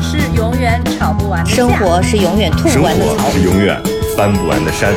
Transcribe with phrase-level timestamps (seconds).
[0.41, 3.31] 永远吵不完的架生活是永远吐生不完的槽活。
[3.31, 3.79] 是永远
[4.17, 4.91] 翻不完的山。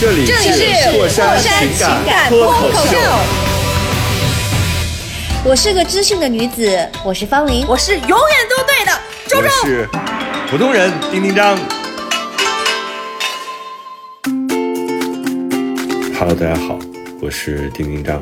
[0.00, 2.98] 这里是过山情情感脱口秀，
[5.44, 7.64] 我是个知性的女子，我是方玲。
[7.68, 8.18] 我是永远
[8.50, 8.90] 都对的
[9.28, 9.48] 周我周。
[9.68, 9.88] 是
[10.50, 11.56] 普通人丁丁张。
[16.18, 16.76] Hello，大家好，
[17.22, 18.20] 我是丁丁张。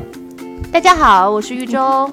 [0.71, 2.07] 大家好，我是玉州。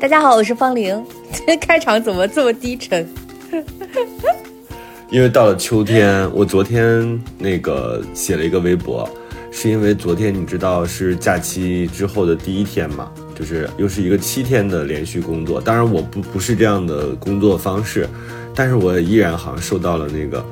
[0.00, 1.04] 大家好，我是方玲。
[1.60, 3.06] 开场怎么这么低沉？
[5.10, 9.08] 因为到了秋天，我昨天那个写了一个微博，
[9.50, 15.60] 是因为昨天你知道是假期之后的第一天嘛，就是又是一个七天的连续工作。
[15.60, 18.08] 当然我不不是这样的工作方式，
[18.54, 20.42] 但是我依然好像受到了那个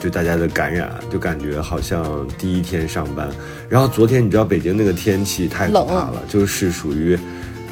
[0.00, 3.28] 对大家的感染，就感觉好像第一天上班。
[3.68, 7.18] 然后昨天你知道北京那个天气太可怕了，就是属于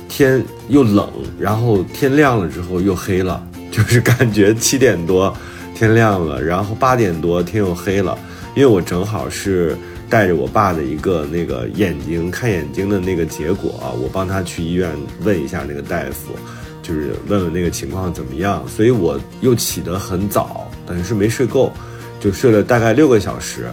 [0.09, 3.41] 天又冷，然后天亮了之后又黑了，
[3.73, 5.37] 就是感觉七点多
[5.75, 8.17] 天亮了，然后八点多天又黑了。
[8.55, 9.77] 因为我正好是
[10.11, 14.91] 带着我爸的一个那个眼睛看眼睛的那个结果啊，我帮他去医院
[15.23, 16.35] 问一下那个大夫，
[16.83, 21.73] 就是问问那个情况怎么样，所以我又起得很早，等于是没睡够，
[22.21, 23.67] 就睡了大概六个小时。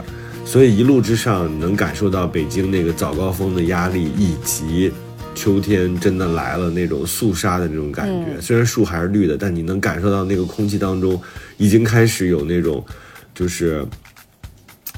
[0.46, 4.92] 所以一路之上能感受到北京那个早高峰的压力，以及
[5.40, 8.42] 秋天真的来了那种肃杀的那种感觉。
[8.42, 11.20] 虽然树还是绿的，但你能感受到那个空气当中
[11.56, 12.86] 已经开始有那种，
[13.34, 13.86] 就是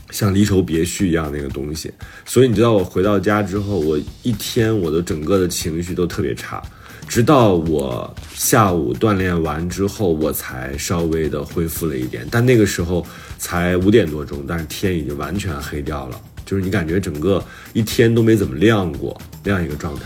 [0.10, 1.94] 像离愁别绪一样那个东西。
[2.26, 6.60] 所以你知道，我回到家之后，我一天我的整个的情绪都特别差。
[7.08, 13.06] 直到我下午锻炼完之后，我才稍微的恢复了一点，但那个时候
[13.38, 20.02] 才五点多钟，但是天已经完全黑掉了，就是你感觉整个一天都没怎么亮过那样一个状态。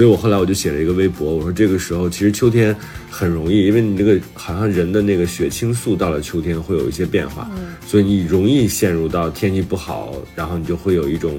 [0.00, 2.74] 所以我后来我就写了一个微博，我说这个时候其实秋天
[3.10, 7.46] 很容易，因为你这个好像人的那个血清素到了秋天会有一些变化，
[7.86, 11.38] 所以你容易陷入到天气不好，然后你就会有一种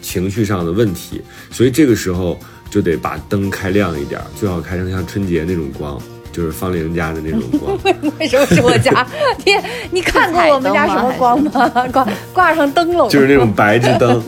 [0.00, 1.20] 情绪上的问题，
[1.50, 6.00] 所以这个时候就得把灯开亮一点儿，最好开成像春节那种光，
[6.32, 7.78] 就是方玲家的那种光。
[8.18, 9.06] 为什么是我家？
[9.44, 9.52] 你
[9.90, 11.68] 你看过我们家什么光吗？
[11.92, 14.22] 挂挂上灯笼，就是那种白炽灯，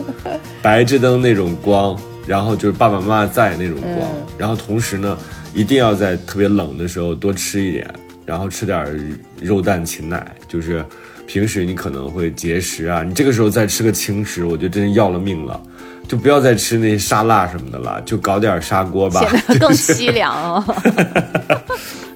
[0.61, 5.17] 白炽灯那种光，然后就是爸爸妈妈在那种光，然后同时呢，
[5.53, 7.87] 一定要在特别冷的时候多吃一点，
[8.25, 10.83] 然后吃点肉蛋禽奶，就是
[11.27, 15.61] 平时你可能会节食啊，你这个时候再吃个轻食，我觉得真是要了命了。
[16.07, 19.21] 就不要再吃那沙拉什么的了，就搞点砂锅吧。
[19.21, 20.63] 显得更凄凉哦。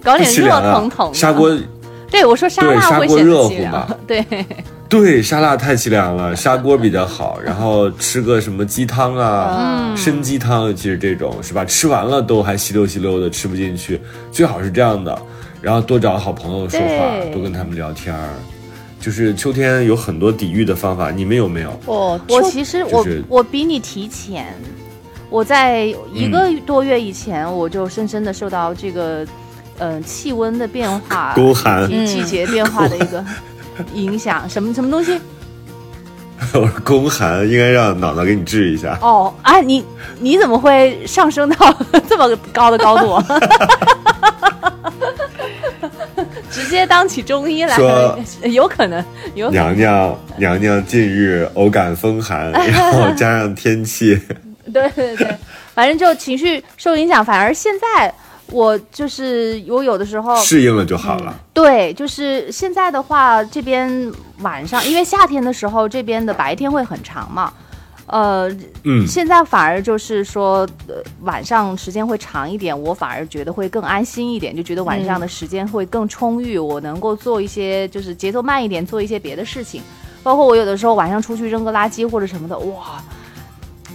[0.03, 1.50] 搞点热腾腾的砂锅
[2.12, 3.96] 对我说沙拉会显得锅热乎凄凉嘛。
[4.06, 4.24] 对，
[4.89, 7.39] 对，沙拉太凄凉了， 砂锅比较好。
[7.39, 11.63] 然后吃个什么鸡汤啊，参鸡汤，其实这种是吧？
[11.63, 14.01] 吃完了都还稀溜稀溜的，吃不进去。
[14.31, 15.16] 最好是这样的，
[15.61, 18.29] 然后多找好朋友说话，多跟他们聊天儿。
[18.99, 21.79] 就是秋天有很多抵御的方法，你们有没有？
[21.85, 24.53] 哦，我其实我就是我比你提前，
[25.29, 29.25] 我在一个多月以前我就深深的受到这个，
[29.78, 33.23] 嗯、气温的变化、 宫寒季节变化的一个
[33.94, 34.50] 影响。
[34.50, 35.19] 什么什么东西？
[36.53, 38.97] 我说宫寒，应该让脑脑给你治一下。
[39.01, 39.85] 哦，啊，你
[40.19, 41.75] 你怎么会上升到
[42.07, 43.22] 这么高的高度？
[46.51, 49.03] 直接当起中医来说，有可能，
[49.35, 49.75] 有可能。
[49.75, 54.19] 娘娘，娘娘近日偶感风寒， 然后加上天气，
[54.73, 55.28] 对对对，
[55.75, 57.23] 反正就情绪受影响。
[57.23, 58.13] 反而现在
[58.51, 61.33] 我就是我有的时候适应了就好了。
[61.53, 67.53] 对，就是现在的话，这边晚上因为夏天的时候，这边的白天会很长嘛。
[68.11, 68.49] 呃，
[68.85, 79.84] 嗯，现在反而就是说，呃，晚上时间会长一点，我反而觉得会更安心一点，就觉得晚上的时间会更充裕，我能够做一些就是节奏慢一点，做一些别的事情。
[80.23, 82.99] 包括我有的时候晚上出去扔个垃圾或者什么的，哇，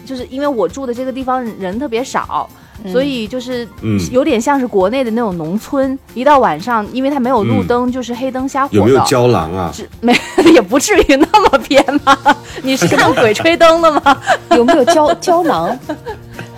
[0.06, 2.48] 就是因为我住的这个地方人特别少，
[2.90, 9.72] 所以就是嗯有点像是国内的那种农村，一到晚上，因为它没有路灯，就是黑灯瞎火有没有胶囊啊？
[10.00, 10.14] 没
[10.52, 12.18] 也不至于那么偏吧？
[12.62, 14.16] 你是看《鬼吹灯》的吗？
[14.56, 15.78] 有没有胶胶囊？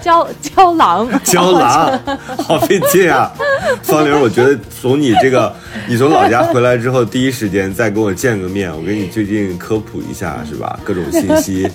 [0.02, 2.00] 胶胶囊，胶囊，
[2.38, 3.32] 好费劲啊！
[3.82, 5.52] 方玲，我觉得从你这个，
[5.88, 10.78] 你从老家回来之后，第一时间再跟我见个面，我给你最近科普一下，是吧？
[10.84, 11.68] 各种信息，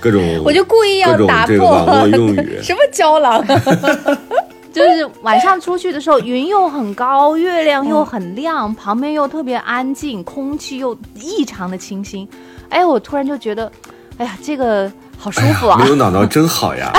[0.00, 3.44] 各种，我就故意要打破网络用语， 什么胶囊？
[4.72, 12.28] 就是晚上出去的时候，云又很高，月亮又很亮，旁边又特别安静，空气又异常的清新。
[12.68, 13.72] 哎，我突然就觉得，
[14.18, 15.78] 哎呀，这个好舒服啊！
[15.82, 16.92] 没有脑脑真好呀。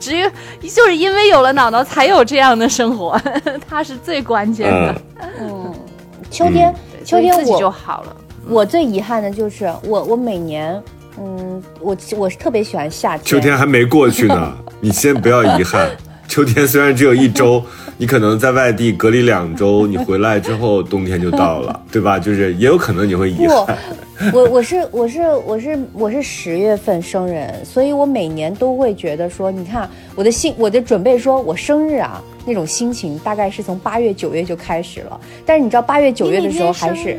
[0.00, 3.20] 只有就是因为有了脑脑，才有这样的生活，
[3.68, 4.94] 它是最关键的。
[5.40, 5.74] 嗯，
[6.30, 8.16] 秋天，秋天自己就好了。
[8.48, 10.82] 我最遗憾的就是我，我每年，
[11.18, 13.24] 嗯，我我是特别喜欢夏天。
[13.24, 15.90] 秋天还没过去呢， 你先不要遗憾。
[16.26, 17.62] 秋天虽然只有一周，
[17.98, 22.18] 你可能在外地隔离两周，你回来之后冬天就到了， 对吧？
[22.18, 23.76] 就是也有可能你会遗憾。
[24.32, 35.20] 我我是我是我是我是十月份生人，所以我每年都会觉得说，你看我的心，我的准备，说我生日啊那种心情，大概是从八月九月就开始了。
[35.44, 37.18] 但是你知道八月九月的时候还是，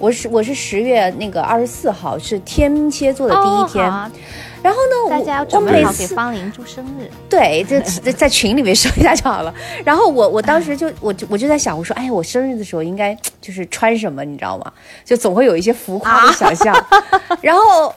[0.00, 3.84] 我是我是十月那个二十四号是天蝎座的第一天。
[4.62, 7.08] 然后呢，大家要准备好给方玲祝生日。
[7.30, 9.54] 对，这在群里面说一下就好了。
[9.84, 14.72] 然后我我当时就我就我就在想，我说，哎，我生日的时候应该就是穿什么，你知道吗？
[15.04, 16.74] 就总会有一些浮夸的想象。
[17.40, 17.94] 然后。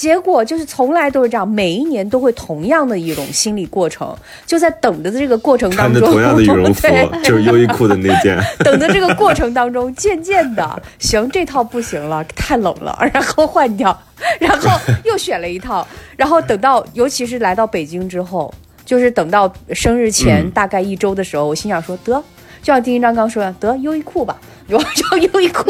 [0.00, 4.16] 结果就是从来都是这样，每一年都会同样的一种心理过程，
[4.46, 6.88] 就在等着的这个过程当中，穿着同样的羽绒服，
[7.22, 8.42] 就是优衣库的那件。
[8.64, 13.94] 等的这个过程当中，渐渐的，行，这套不行了，太冷了，然后换掉，
[14.38, 14.70] 然后
[15.04, 15.86] 又选了一套，
[16.16, 18.50] 然后等到，尤其是来到北京之后，
[18.86, 22.14] 就是等到生日前大概一周的时候，我心想说，得，
[22.62, 24.34] 就像丁一章刚说的，得优衣库吧。
[24.76, 25.64] 我叫优衣库，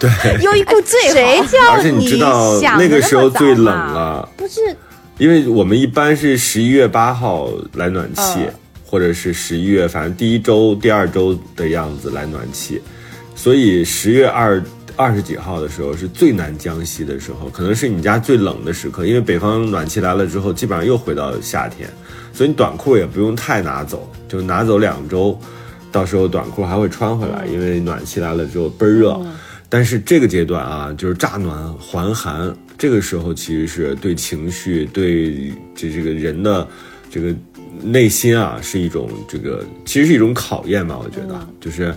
[0.00, 1.14] 对，优衣库最好。
[1.14, 4.60] 谁叫而且你知道那个时候最冷了，不是？
[5.18, 8.46] 因为我们一般是十一月八号来暖气，
[8.84, 12.80] 或者是十一月，反正第一周、第二周的样子来暖气，
[13.34, 14.62] 所以十月二
[14.96, 21.88] 二十几号的时候是最难降息的时候，可能是你家最冷的时刻，因为北方暖气来了之后，基本上又回到夏天，
[22.32, 25.38] 所以你短裤也不用太拿走，就拿走两周。
[25.92, 29.20] 到时候短裤还会穿回来，因为暖气来了之后倍儿热。
[29.68, 36.68] 但是这个阶段啊，就是乍暖还寒，这个时候其实是对情绪、对这这个人的
[37.10, 37.34] 这个
[37.82, 40.98] 内心啊，是一种这个其实是一种考验吧。
[41.02, 41.94] 我觉得就是，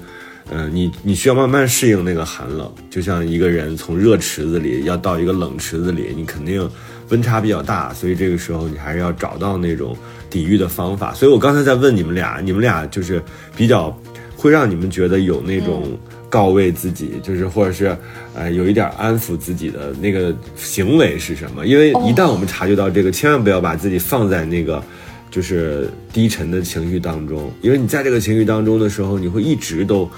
[0.50, 6.70] 嗯，你你需要慢慢适应那个寒冷，就像一个人从热池子里要到一个冷池子里，你肯定
[7.10, 9.96] 温差比较大，所以这个时候你还是要找到那种。
[10.28, 13.24] 抵御的方法，所以我刚才在问你们俩，你们俩就是
[13.56, 13.98] 比较
[14.36, 15.98] 会让你们觉得有那种
[16.30, 17.96] 告慰自己，就是或者是
[18.34, 21.66] 呃有一点安抚自己的那个行为是什么？
[21.66, 24.84] 因为一旦我们察觉到这个，千万不要把自己放在那个
[25.32, 30.10] 就是低沉的情绪当中，因为你在这个情绪当中的时候，你会一直都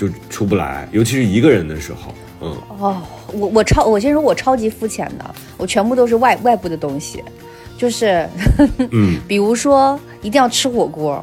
[0.00, 2.14] 就出不来，尤其是一个人的时候。
[2.40, 3.02] 嗯，哦，
[3.34, 7.22] 我我超我先说我超级肤浅的，我全部都是外外部的东西。
[7.76, 8.26] 就是，
[8.92, 11.22] 嗯， 比如说一定要吃火锅，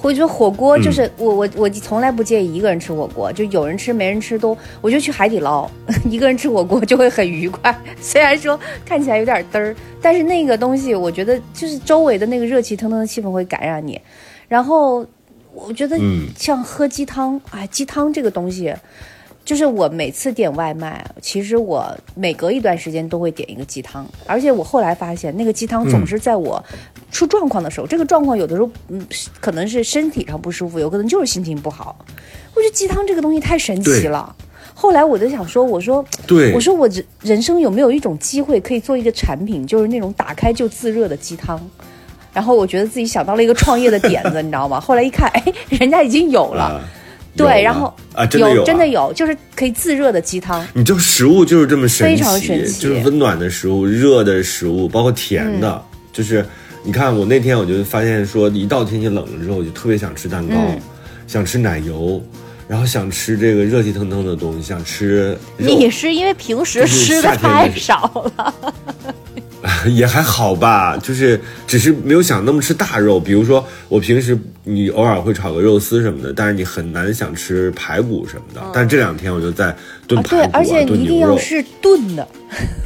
[0.00, 5.68] 我觉得火锅就是我我我从来不介意一个人吃火锅，就有人吃没人吃都，我就去海底捞，
[6.08, 7.78] 一个人吃火锅就会很愉快。
[8.00, 14.00] 虽然说看起来有点嘚儿，但是那个东西我觉得就是周围的那个热气腾腾的气氛会感染你。
[14.48, 15.04] 然后
[15.56, 15.98] 我觉得
[16.36, 18.74] 像喝鸡汤，哎，鸡汤这个东西。
[19.44, 26.60] 就是我每次点外卖，其实我每隔一段时间都会点一个鸡汤，而且我后来发现那个鸡汤总是在我
[27.12, 29.06] 出状况的时候，这个状况有的时候嗯
[29.40, 31.96] 可能是身体上不舒服，有可能就是心情不好。
[32.54, 34.34] 我觉得鸡汤这个东西太神奇了。
[34.74, 41.56] 后来我就想说，我说，对，我说我人人生有没有一种机会可以做一个产品，就是那种打开就自热的鸡汤。
[42.36, 44.78] 然后我觉得自己想到了一个创业的点子， 你知道吗？
[44.78, 46.78] 后来一看，哎，人家已经有了。
[47.34, 50.62] 对，然后啊，真的有，真的有，就是可以自热的鸡汤。
[50.74, 55.82] 你就食物就是这么神奇，非常神奇，就是温暖的食物、热的食物，包括甜的。
[56.12, 56.44] 就是
[56.84, 60.54] 你看，我那天我就发现说，一到天气冷了之后，我就特别想吃蛋糕，
[61.26, 62.22] 想吃奶油，
[62.68, 65.34] 然后想吃这个热气腾腾的东西，想吃。
[65.56, 68.54] 你是因为平时吃的太少了。
[69.90, 73.18] 也还好吧，就是只是没有想那么吃大肉。
[73.18, 78.60] 比如说，我平时你偶尔会炒个肉丝什么的，但是你很难想吃排骨什么的。
[78.72, 79.74] 但这两天我就在
[80.06, 82.28] 炖排骨啊，对，而且你一定要是炖的，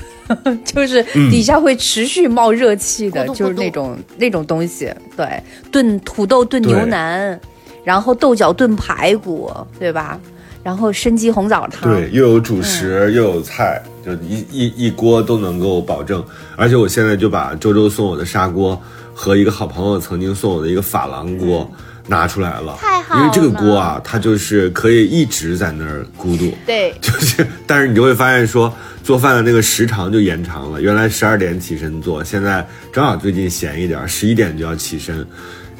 [0.65, 4.93] 就是底下会持续冒热气的，就是那种那种东西。
[5.17, 7.39] 对，炖土豆炖牛腩，
[7.85, 10.19] 然后豆角炖排骨，对吧？
[10.63, 16.23] 然后参鸡红枣汤，对，又有主食、又有菜，就一一一锅都能够保证。
[16.57, 18.81] 而且我现在就把周周送我的砂锅
[19.15, 21.71] 和一个好朋友曾经送我的一个珐琅锅
[22.07, 26.53] 拿出来了，太好因为这个锅啊，它就是可以一直在那儿咕嘟。
[26.67, 30.81] 对， 就是，但是你就会发现说，做饭的那个时长就延长了。
[30.81, 35.27] 原来十二点起身做，现在正好最近闲一点，十一点就要起身。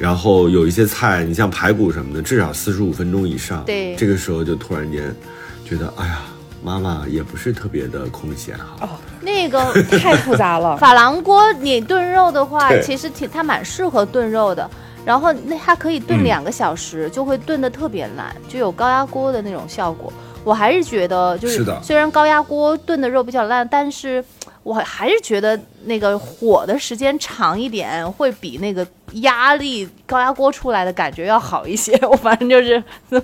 [0.01, 3.63] 然后有一些菜，你像排骨什么的，至少四十五分钟以上。
[3.65, 5.15] 对这个时候就突然间
[5.63, 6.21] 觉得，哎呀，
[6.63, 8.65] 妈妈也不是特别的空闲哈。
[8.81, 8.89] 哦
[9.21, 10.75] 那个太复杂了。
[10.81, 14.67] 珐琅锅你炖肉的话，其实挺它蛮适合炖肉的。
[15.05, 20.11] 然后那它可以炖嗯两个小时，就会炖得特别烂，就有高压锅的那种效果。
[20.43, 24.23] 我还是觉得，就是是的虽然高压锅炖的肉比较烂，但是
[24.63, 31.97] 我还是觉得那个火的时间长一点，会比那个压力高压锅出来的感觉要好一些。
[32.05, 32.81] 我反正就是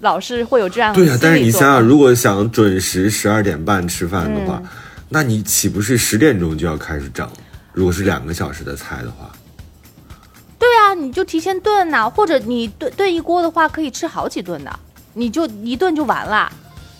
[0.00, 4.68] 老是会有这样的对呀、但是你想想，如果想准时十二点半吃饭的话，嗯
[5.08, 7.28] 那你岂不是十点钟就要开始整？
[7.72, 9.30] 如果是两个小时的菜的话，
[10.58, 14.80] 对啊，你就提前炖呐、或者你炖炖一锅的话，可以吃好几顿的，
[15.14, 16.52] 你就一顿就完了。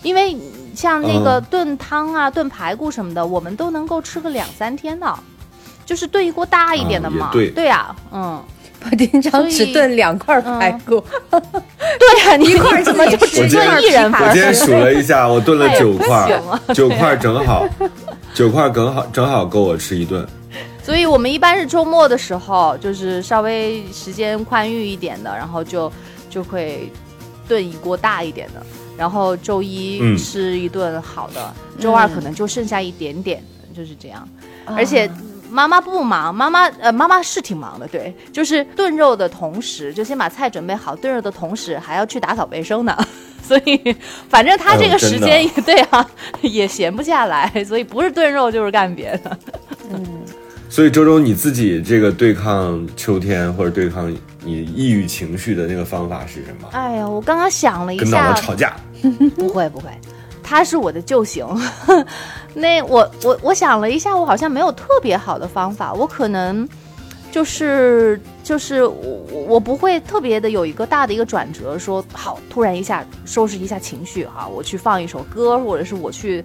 [0.03, 0.37] 因为
[0.77, 1.47] 像那个嗯。
[1.51, 5.13] 炖汤啊、炖排骨什么的，我们都能够吃个两三天的，
[5.85, 7.31] 就是炖一锅大一点的嘛。
[7.33, 7.65] 对。
[7.65, 8.41] 呀、嗯，
[8.85, 14.13] 我经常只炖两块排骨，对呀、你 一块儿怎么就吃只炖一人？
[14.13, 16.41] 我今天数了一下，我炖了九块
[16.73, 17.67] 九块正好，
[18.35, 20.25] 九块正好正好够我吃一顿。
[20.83, 25.91] 所以我们一般是周末的时候，就是稍微时间宽裕一点的，然后就
[26.31, 26.93] 就会
[27.49, 28.65] 炖一锅大一点的，
[28.97, 33.43] 然后周一嗯吃一顿好的，周二可能就剩下一点点，
[33.75, 34.29] 就是这样。
[34.65, 35.11] 而且
[35.51, 42.97] 妈妈不忙，妈妈呃妈妈是挺忙的，对，就是炖肉的同时，就先把菜准备好，炖肉的同时还要去打扫卫生呢。
[43.47, 43.95] 所以，
[44.29, 46.05] 反正他这个时间也、 对啊，
[46.43, 49.39] 也闲不下来，所以不是炖肉就是干别的。
[50.69, 56.69] 所以周周你自己这个对抗秋天或者对抗你抑郁情绪的那个方法是什么？
[56.73, 58.77] 哎呀，我刚刚想了一下跟姥下姥，吵架？
[59.37, 59.89] 不会不会，
[60.43, 61.47] 他是我的救星。
[62.53, 66.69] 那我我我想了一下，我好像没有特别好的方法，我可能
[67.31, 76.45] 就是就是我我不会特别的有一个大的一个转折，说好突然一下收拾一下情绪哈，我去放一首歌，或者是我去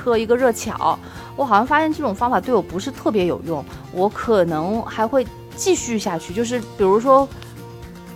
[0.00, 0.98] 喝一个热巧。
[1.36, 5.24] 我好像发现这种方法对我不是特别有用，我可能还会
[5.54, 7.28] 继续下去，就是比如说。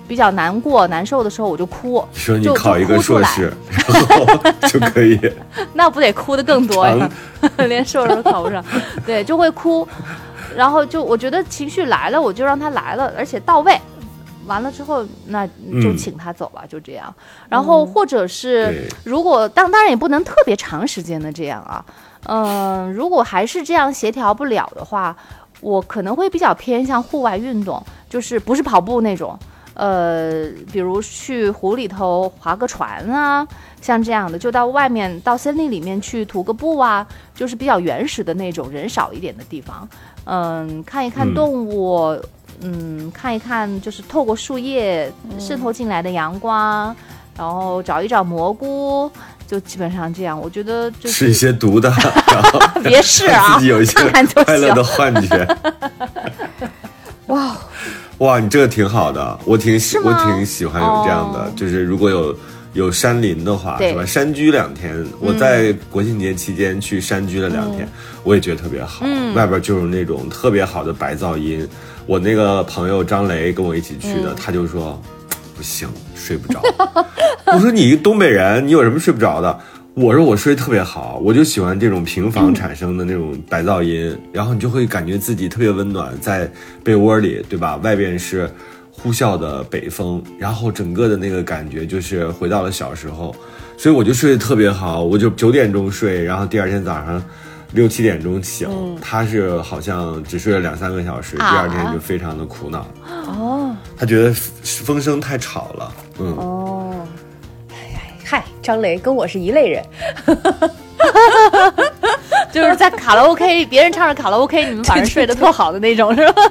[0.08, 2.04] 比较难过、难受的时候，我就哭。
[2.12, 5.16] 说你就考一个就哭出来硕士， 然后就可以。
[5.72, 7.08] 那不得哭的更多呀，
[7.58, 8.60] 连硕士都考不上，
[9.06, 9.86] 对，就会哭，
[10.56, 13.80] 然后就我觉得情绪来了，我就让他来了，而且到位。
[14.46, 15.52] 完了之后，那就
[15.92, 17.14] 嗯请他走吧，就这样。
[17.48, 21.84] 然后或者是对如果当当然也不能特别长时间的这样啊，
[22.24, 25.16] 嗯、如果还是这样协调不了的话，
[25.60, 29.38] 我可能会比较偏向户外运动，就是不是跑步那种，
[29.74, 33.46] 呃，比如去湖里头划个船啊，
[33.80, 39.88] 像这样的，就到外面到森林里面去徒个步啊，就是比较原始的那种人少一点的地方，
[40.24, 41.34] 嗯，看一看嗯。
[41.34, 42.16] 动物，
[42.62, 46.94] 嗯看一看就是透过树叶渗透进来的阳光，
[47.36, 49.10] 然后找一找蘑菇。
[49.50, 51.90] 就基本上这样，我觉得就吃一些毒的，
[52.28, 53.94] 然后 别试让啊，自己有一些
[54.44, 54.84] 快乐的。
[54.84, 55.56] 幻觉。
[57.26, 57.56] 哇，
[58.18, 62.36] 哇，你这个挺好的，我挺喜我挺喜欢有这样的，哦就是如果有
[62.74, 64.06] 有山林的话，对吧？
[64.06, 67.88] 山居两天，我在国庆节期间去山居了两天，
[68.22, 69.00] 我也觉得特别好。
[69.04, 71.68] 嗯外边就是那种特别好的白噪音。
[72.06, 75.00] 我那个朋友张雷跟我一起去嗯的，他就说
[75.56, 75.88] 不行，
[76.20, 76.62] 睡不着。
[77.46, 79.58] 我说你一个东北人，你有什么睡不着的？
[79.94, 86.48] 我说我睡得特别好，我就喜欢这种平房产生的那种白噪音，然后你就会感觉自己特别温暖，在
[86.84, 87.76] 被窝里，对吧？
[87.78, 88.48] 外边是
[88.92, 93.34] 呼啸的北风，然后整个的那个感觉就是回到了小时候，
[93.76, 97.22] 所以我就睡得特别好，我就九点钟睡，然后第二天早上
[97.72, 98.68] 六七点钟醒。
[99.00, 102.86] 他是好像只睡了两三个小时，第啊二天就非常的苦恼，
[103.26, 106.34] 哦他觉得风声太吵了，嗯。
[106.36, 107.06] 哦，
[108.24, 109.84] 嗨，张雷跟我是一类人，
[112.52, 116.42] 就是在卡拉 OK，别人唱着卡拉 OK，你们反而睡得特好的那种，是吧？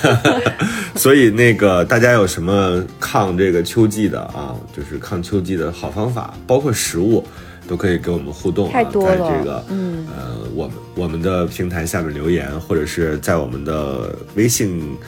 [0.96, 7.26] 所以那个大家有什么抗这个秋季的啊，就是抗秋季的好方法，包括食物，
[7.70, 14.98] 都可以给我们互动啊，太多了在这个嗯呃我们我们的平台下面留言，或者是在我们的微信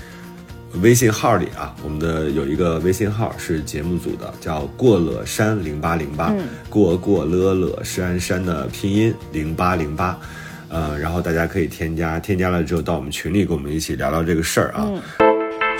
[0.80, 6.32] 微信号里啊，我们的有一个微信号是节目组的，叫过了山零八零八，
[6.70, 10.16] 过过了了山山的拼音零八零八，
[10.68, 14.88] 呃，然后大家可以添加，添加了之后到我们群里跟我们一起聊聊这个事儿啊。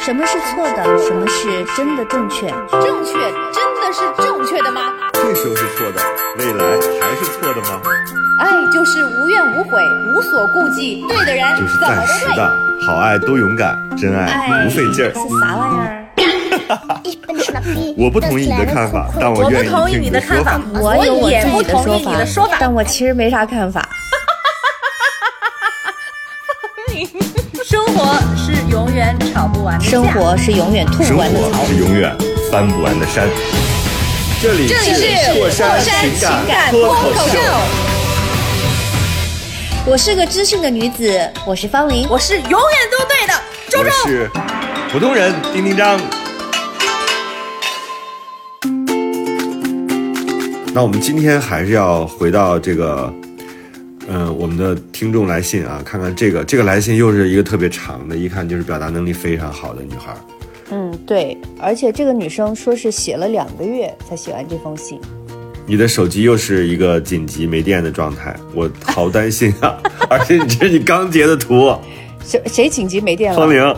[0.01, 0.99] 什么是错的？
[0.99, 2.49] 什么是真的正确？
[2.73, 3.13] 正确
[3.53, 5.12] 真的是正确的吗？
[5.23, 6.03] 这时候是错的，
[6.39, 6.65] 未来
[7.01, 7.81] 还是错的吗？
[8.41, 9.81] 爱就是无怨无悔，
[10.13, 12.07] 无所顾忌，对的人就是怎么都对。
[12.07, 12.51] 暂时的，
[12.87, 15.13] 好爱都勇敢，真爱不费劲儿。
[15.15, 16.05] 是啥玩意儿？
[17.97, 22.57] 我不同意你的看法，但我我愿意不同意听的你的看法说法。，我有我也不自己的同意你的说法。
[22.59, 23.89] 但我其实没啥看法。
[27.65, 31.65] 生活是永远吵不完的架生活是永远吐不生完的槽活。
[31.67, 32.15] 是永远
[32.51, 33.27] 翻不完的山。
[34.43, 34.75] 这里是
[35.39, 37.39] 过山情情感脱脱口秀，
[39.87, 42.09] 我是个知性的女子，我是方玲。
[42.11, 43.91] 我是永远都对的，周我周。
[44.05, 44.29] 是
[44.91, 45.97] 普通人丁丁张。
[50.75, 53.15] 那我们今天还是要回到这个，
[54.09, 60.13] 嗯、我们的听众来信啊，看看这个这个来信又是一个特别长的，一看就是表达能力非常好的女孩。
[61.13, 64.99] 嗯，对，而且这个女生说是写了两个月才写完这封信。
[65.67, 69.79] 你的手机又是一个紧急没电的状态，我好担心啊！
[70.09, 71.73] 而且你这是你刚截的图，
[72.25, 73.39] 谁谁紧急没电了？
[73.39, 73.77] 方玲，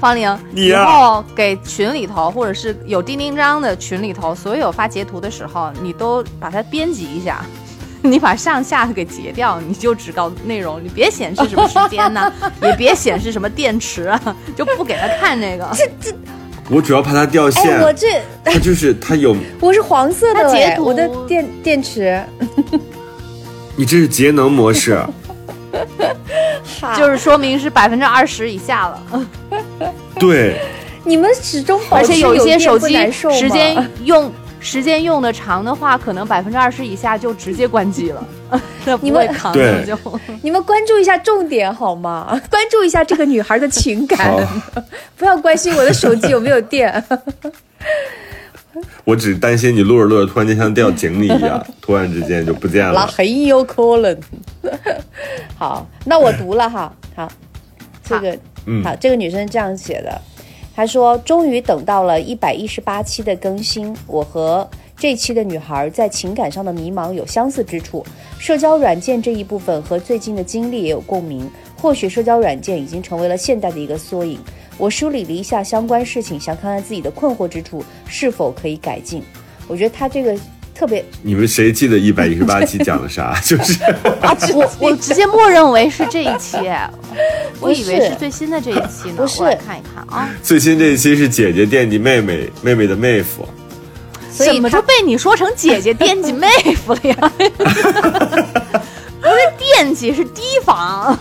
[0.00, 7.44] 方玲，以你呀后给群里头或者是有钉钉章的群里头，所有发截图的时候，你都把它编辑一下。
[8.02, 15.68] 你把上下给截掉，你就只告内容，你别显示什么时间呐、 也别显示什么电池啊，就不给他看这个。
[16.68, 17.78] 我主要怕它掉线。
[17.78, 20.84] 哎，，我这它就是它有， 我是黄色的截图。
[20.84, 22.20] 我的电电池。
[23.78, 24.98] 你这是节能模式，
[26.96, 29.02] 就是说明是百分之二十以下了，
[30.18, 30.58] 对，
[31.04, 33.36] 你们始终保持而且有一些手机难受吗？
[33.36, 38.26] 时间用时间用的长的话，可能百分之二十以下就直接关机了，
[39.00, 39.96] 你们 会扛对就。
[40.42, 42.40] 你们关注一下重点好吗？
[42.50, 44.34] 关注一下这个女孩的情感，
[45.16, 47.02] 不要关心我的手机有没有电。
[49.04, 53.06] 我只担心你录着录着突然间像掉井里一样，突然之间就不见那了。
[53.06, 54.18] 很有可能。
[55.56, 56.92] 好，那我读了哈。
[57.14, 57.28] 好，
[58.02, 60.20] 这个嗯好，这个女生这样写的，
[60.76, 68.04] 他说：“终于等到了一百一十八期的更新，我和这期的女孩在情感上的迷茫有相似之处，
[68.38, 71.50] 社交软件这一部分和最近的经历也有共鸣。
[71.80, 74.38] 或许社交软件已经成为了现代的一个缩影。
[74.76, 79.22] 我梳理了一下相关事情，想看看自己的困惑之处是否可以改进。
[79.68, 80.38] 我觉得他这个
[80.78, 83.34] 特别你们谁记得一百一十八期讲了啥？
[83.42, 83.78] 就是
[84.54, 86.58] 我我直接默认为是这一期，
[87.60, 89.14] 我以为是是最新的这一期呢。
[89.16, 93.48] 不是我来看一看啊，最新这一期是姐姐惦记妹妹，妹妹的妹夫。
[94.30, 96.46] 所以怎么就被你说成姐姐惦记妹
[96.84, 97.32] 夫了呀？
[97.48, 101.18] 不是惦记，是提防。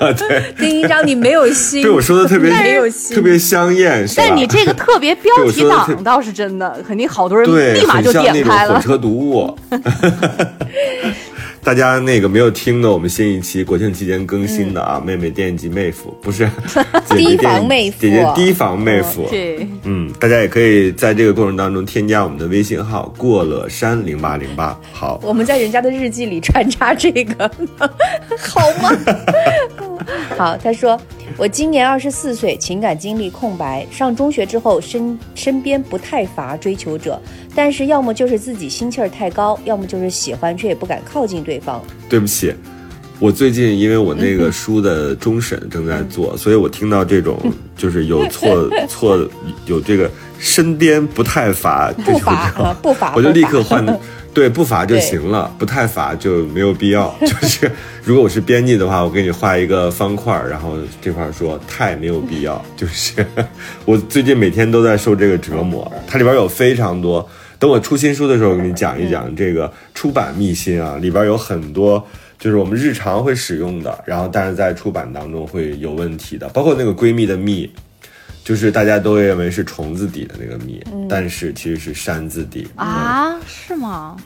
[0.00, 8.74] 啊， 对，丁一章，你没有心，被我说的特别没有心特别香艳，但你这个特别标题党倒是真的， 肯定好多人对，立马就点开了。
[8.76, 9.58] 火车读物。
[11.64, 16.44] 大家那个没有听的，我们新一期国庆期间更新的啊，妹妹惦记妹夫，不是
[17.06, 19.28] 姐姐提惦防妹夫姐姐提防妹夫。
[19.30, 24.76] 对，嗯，大家也可以在这个过程当中添加我们的微信号“过了山零八零八”。
[24.92, 27.48] 好，我们在人家的日记里穿插这个，
[28.38, 28.90] 好吗？
[30.36, 31.00] 好，他说
[31.36, 33.86] 我今年二十四岁，情感经历空白。
[33.88, 37.22] 上中学之后，身身边不太乏追求者，
[37.54, 41.82] 但是要么就是自己心气儿太高，要么就是喜欢却也不敢靠近对方。
[42.08, 42.54] 对不起，
[43.18, 47.38] 我最近因为我那个 书的终审正在做，所以我听到这种
[47.76, 49.28] 就是有错错
[49.66, 53.84] 有这个身边不太乏不乏不乏，我就立刻换，
[54.34, 57.14] 对，不乏就行了，不太乏就没有必要。
[57.20, 57.70] 就是
[58.02, 62.64] 如果我是编辑的话，我给你画一个方块儿，然后这块儿说太没有必要。
[62.76, 63.24] 就是
[63.84, 67.28] 我最近每天都在受这个折磨，它里边有非常多。
[67.62, 72.04] 等我出新书的时候，我给你讲一讲这个出版秘辛啊，里边有很多。
[72.36, 77.70] 就是我们日常会使用的，然后但是在出版当中会有问题的，包括那个闺蜜的蜜，
[78.42, 84.16] 就是大家都认为是虫字底的那个蜜，但是其实是山字底啊，是吗？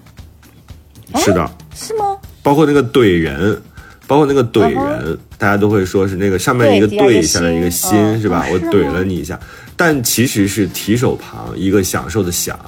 [1.16, 2.16] 是的，是吗？
[2.42, 3.61] 包括那个怼人，
[4.07, 8.46] 包括那个怼人，大家都会说是那个上面一个对下面一个心，心是吧？
[8.51, 9.38] 我怼了你一下，
[9.77, 12.59] 但其实是提手旁一个享受的享，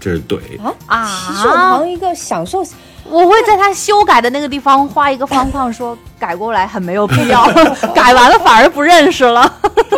[0.00, 0.38] 这是怼。
[0.86, 2.64] 啊，提手旁一个享受，
[3.04, 7.46] 我会在他修改的那个地方画一个方框，说改过来很没有必要，
[7.94, 9.52] 改完了反而不认识了。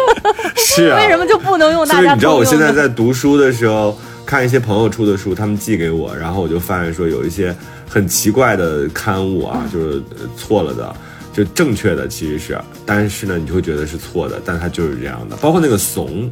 [0.56, 2.44] 是啊，为什么就不能用大所以你知道我？
[2.44, 7.54] 现在在读书的时候，看一些朋友出的书，他们寄给我，然后我就发现说有一些
[7.88, 10.94] 很奇怪的刊物啊，就是呃错了的。
[11.30, 15.36] 就正确的其实是，但是呢，你就会觉得是错的，但它就是这样的。
[15.36, 16.28] 包括那个怂，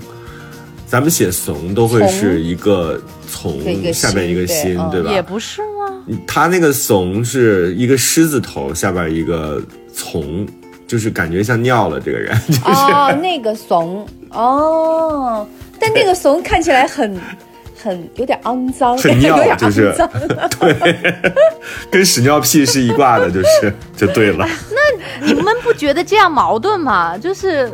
[0.85, 5.11] 咱们写怂都会是一个从下面一个心，对吧？
[5.11, 6.03] 也不是吗？
[6.27, 9.61] 他那个怂是一个狮子头，下边一个
[9.93, 10.47] 从，
[10.87, 15.47] 就是感觉像尿了这个人，就是、哦，那个怂哦，
[15.81, 17.21] 但那个怂看起来很
[17.83, 20.11] 很有点肮脏，很尿有点就是肮脏。
[20.61, 21.15] 对，
[21.91, 24.49] 跟屎尿屁是一挂的，就是就对了。
[24.71, 27.19] 那你们不觉得这样矛盾吗？
[27.19, 27.71] 就是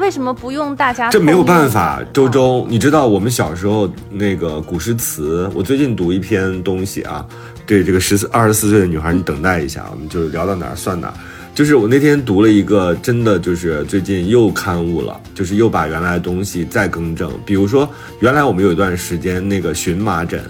[0.00, 1.10] 为什么不用大家？
[1.10, 1.70] 这没有办。
[1.70, 7.24] 法，周周，你知道我们小时候那个古诗词，我最近读一篇东西啊，
[7.66, 11.14] 对这个十四二十四岁的女孩，你等待一下，我们就聊到哪儿算哪儿。
[11.54, 17.30] 就是我那天读了一个，真的就是最近又刊物了，就是又把原来的东西再更正。
[17.44, 17.88] 比如说，
[18.20, 20.42] 原来我们有一段时间那个荨麻疹，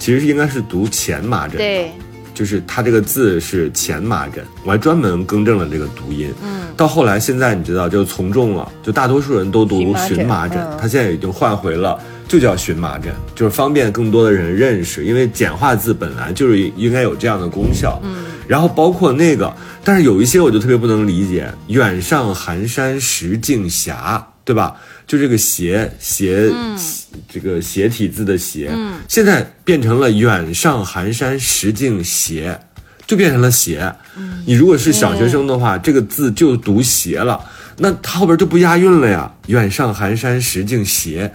[0.00, 1.56] 其实应该是读前麻疹
[2.36, 6.30] 就是它这个字是前麻疹，我还专门更正了这个读音。
[6.44, 11.98] 嗯，到后来现在你知道就从众了，就大多数人都读荨麻疹它现在已经换回了。
[12.28, 18.00] 就叫荨麻疹，就是方便更多的人认识，因为简化字本来就是应该有这样的功效。
[18.02, 23.94] 嗯，然后包括那个，但是有一些我就特别不能理解，远上寒山石径斜，
[24.46, 24.76] 对吧？
[25.08, 26.48] 就这个斜斜，
[27.28, 28.70] 这个斜体字的斜，
[29.08, 32.56] 现在变成了远上寒山石径斜，
[33.08, 33.92] 就变成了斜。
[34.46, 37.44] 你如果是小学生的话，这个字就读斜了，
[37.78, 39.30] 那它后边就不押韵了呀。
[39.48, 41.32] 远上寒山石径斜，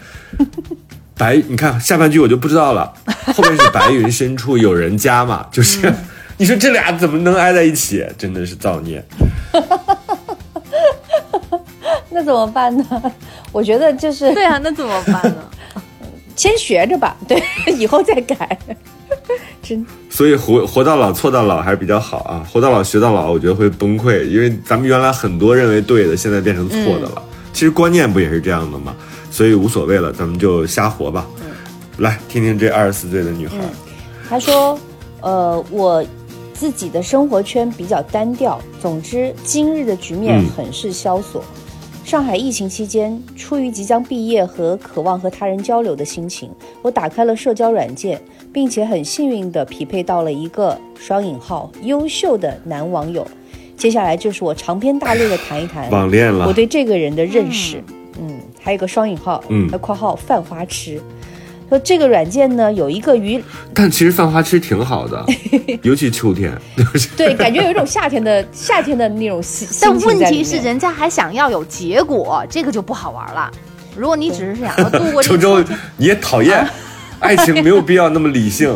[1.17, 2.93] 白，你看下半句我就不知道了，
[3.36, 5.93] 后面是白云深处有人家嘛，就是。
[6.38, 8.04] 你说这俩怎么能挨在一起？
[8.17, 9.06] 真的是造孽。
[12.13, 12.86] 那怎么办呢？
[13.52, 15.43] 我觉得就是对啊，那怎么办呢？
[16.36, 17.41] 先学着吧，对，
[17.78, 18.58] 以后再改。
[19.62, 27.21] 真所以活活到老错到老还是比较好啊，活到老学到老，我觉得会崩溃，因为咱们原来很多认为对的，现在变成错的了。
[27.54, 28.95] 其实观念不也是这样的吗？
[29.30, 31.28] 所以无所谓了，咱们就瞎活吧。
[31.97, 33.58] 来听听这二十四岁的女孩，
[34.28, 34.80] 她说，
[35.21, 36.04] 呃，我
[36.54, 38.60] 自己的生活圈比较单调。
[38.82, 41.43] 总之，今日的局面嗯很是萧索。
[42.04, 53.26] 上海疫情期间，出于即将毕业和渴望和他人交流的心情，我打开了社交软件，并且很幸运地匹配到了一个双引号优秀的男网友。
[53.78, 57.82] 接下来就是我长篇大论的谈一谈网恋了我，对这个人的认识。
[58.20, 61.02] 嗯还有个双引号，嗯还括号犯花痴。
[61.71, 63.41] 说这个软件呢有一个与
[63.73, 65.25] 但其实犯花痴挺好的，
[65.84, 66.51] 尤其秋天，
[67.15, 73.49] 对，感觉有一种夏天的夏天的那种心但问题是，人家还想要有结果，这个就不好玩了。
[73.95, 76.67] 如果你只是想要度过这 周周个秋天，你也讨厌，
[77.19, 78.75] 爱情没有必要那么理性。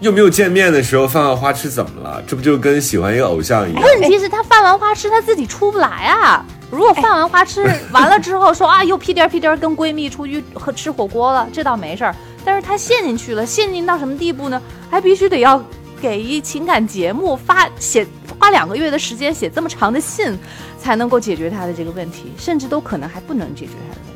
[0.00, 2.22] 又没有见面的时候犯犯花痴怎么了？
[2.26, 3.82] 这不就跟喜欢一个偶像一样？
[3.82, 6.44] 问题是他犯完花痴他自己出不来啊。
[6.70, 12.14] 如果犯完花痴完了之后说啊又屁颠儿屁颠儿跟闺蜜出去喝吃火锅了，这倒没事儿。
[12.44, 14.60] 但是他陷进去了，陷进到什么地步呢？
[14.90, 15.62] 还必须得要
[16.00, 18.06] 给一情感节目发写
[18.38, 20.38] 花两个月的时间写这么长的信，
[20.78, 24.15] 才能够解决他的这个问题，甚至都可能还不能解决他的问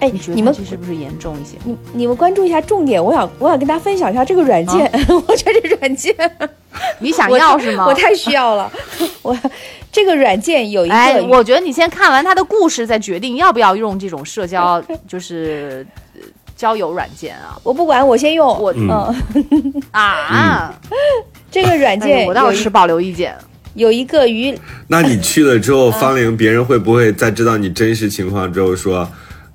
[0.00, 1.56] 哎你觉，得你们这是不是严重一些？
[1.64, 4.90] 你你们关注一下重点，我想我想跟大家分享一下这个软件，
[5.26, 6.14] 我觉得这软件
[7.00, 7.86] 你想要是吗？
[7.86, 8.70] 我太需要了，
[9.22, 9.36] 我
[9.90, 16.20] 这个软件有一个哎，我觉得你先看完他的故事，再决定要不要用这种社交， 就是呃
[16.54, 17.58] 交友软件啊。
[17.62, 20.72] 我不管，我先用我嗯，啊，
[21.50, 23.34] 这个软哎件我倒是保留意见。
[23.74, 24.58] 有一个鱼
[24.88, 29.08] 那你去了之嗯后，方玲，别人会不会在知道你真实情况之后说，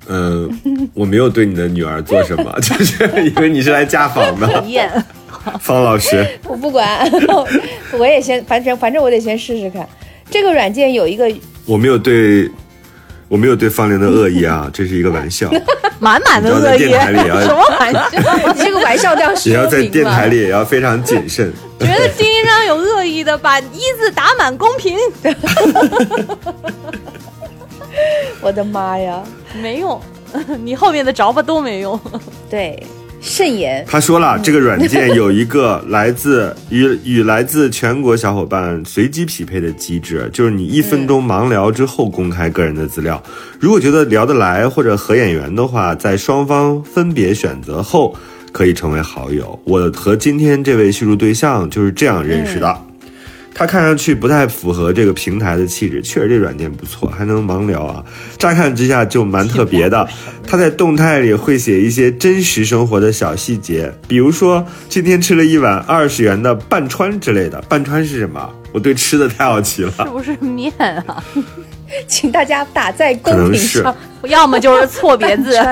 [0.08, 4.90] 嗯、我没有对你的女儿做什么， 就是因为你是来家访的，验，
[5.60, 6.26] 方老师。
[6.46, 7.10] 我不管，
[7.98, 9.88] 我也先反正反正我得先试试看。
[10.30, 11.30] 这个软件有一个
[11.66, 12.50] 我没有对，
[13.28, 15.50] 我没有对方玲的恶意啊，这是一个玩笑，
[15.98, 18.10] 满满的恶意，什么玩笑？
[18.58, 21.52] 这个玩笑这样说也要在电台里也要非常谨慎。
[21.80, 24.96] 觉得丁一章有恶意的，把一字打满公屏，
[28.40, 29.22] 我的妈呀！
[29.62, 30.00] 没用，
[30.62, 31.98] 你后面的着吧都没用。
[32.50, 32.82] 对，
[33.20, 33.84] 慎言。
[33.88, 43.22] 他说了，这个软件有一个来自与 与来自全国小伙伴随机匹配的机制，就是你一分钟盲聊之后公开个人的资料，
[43.58, 48.14] 如果觉得聊得来或者合眼缘的话，在双方分别选择后
[48.52, 49.58] 可以成为好友。
[49.64, 52.78] 我和今天这位叙述对象就是这样认识的。
[53.54, 58.04] 它看上去不太符合这个平台的气质，确实这软件不错，还能盲聊啊。
[58.36, 60.06] 乍看之下就蛮特别的。
[60.46, 67.60] 它在动态里会写一些真实生活的小细节，比如说今天吃了一碗二十元的拌川之类的。
[67.62, 68.50] 拌川是什么？
[68.72, 69.92] 我对吃的太好奇了。
[69.98, 70.72] 是不是面
[71.06, 71.22] 啊？
[72.06, 73.94] 请大家打在公屏上，
[74.28, 75.58] 要么就是错别字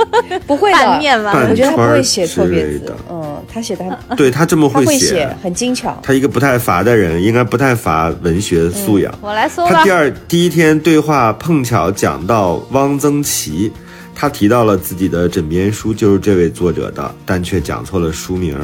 [0.46, 1.32] 不会的面吧？
[1.48, 5.98] 我觉得他不会写错别字，嗯，他写的，对他这么会写，很精巧。
[6.02, 9.12] 他一个不太乏的人，应该不太乏文学素养。
[9.20, 13.72] 我来搜他第二第一天对话碰巧讲到汪曾祺，
[14.14, 18.56] 他提到了自己的枕边书就是这位作者的，但却讲错了书名。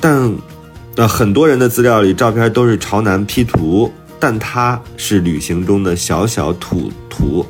[0.00, 0.32] 但
[0.96, 3.92] 那很多人的资料里照片都是朝南 P 图。
[4.26, 7.44] 但他是旅行中的小小土图，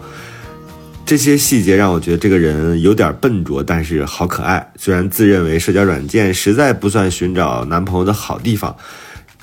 [1.06, 4.72] 这些细节让我觉得这个人有点笨拙，但是好可爱。
[4.76, 8.76] 虽然自认为社交软件实在不算寻找男朋友的好地方，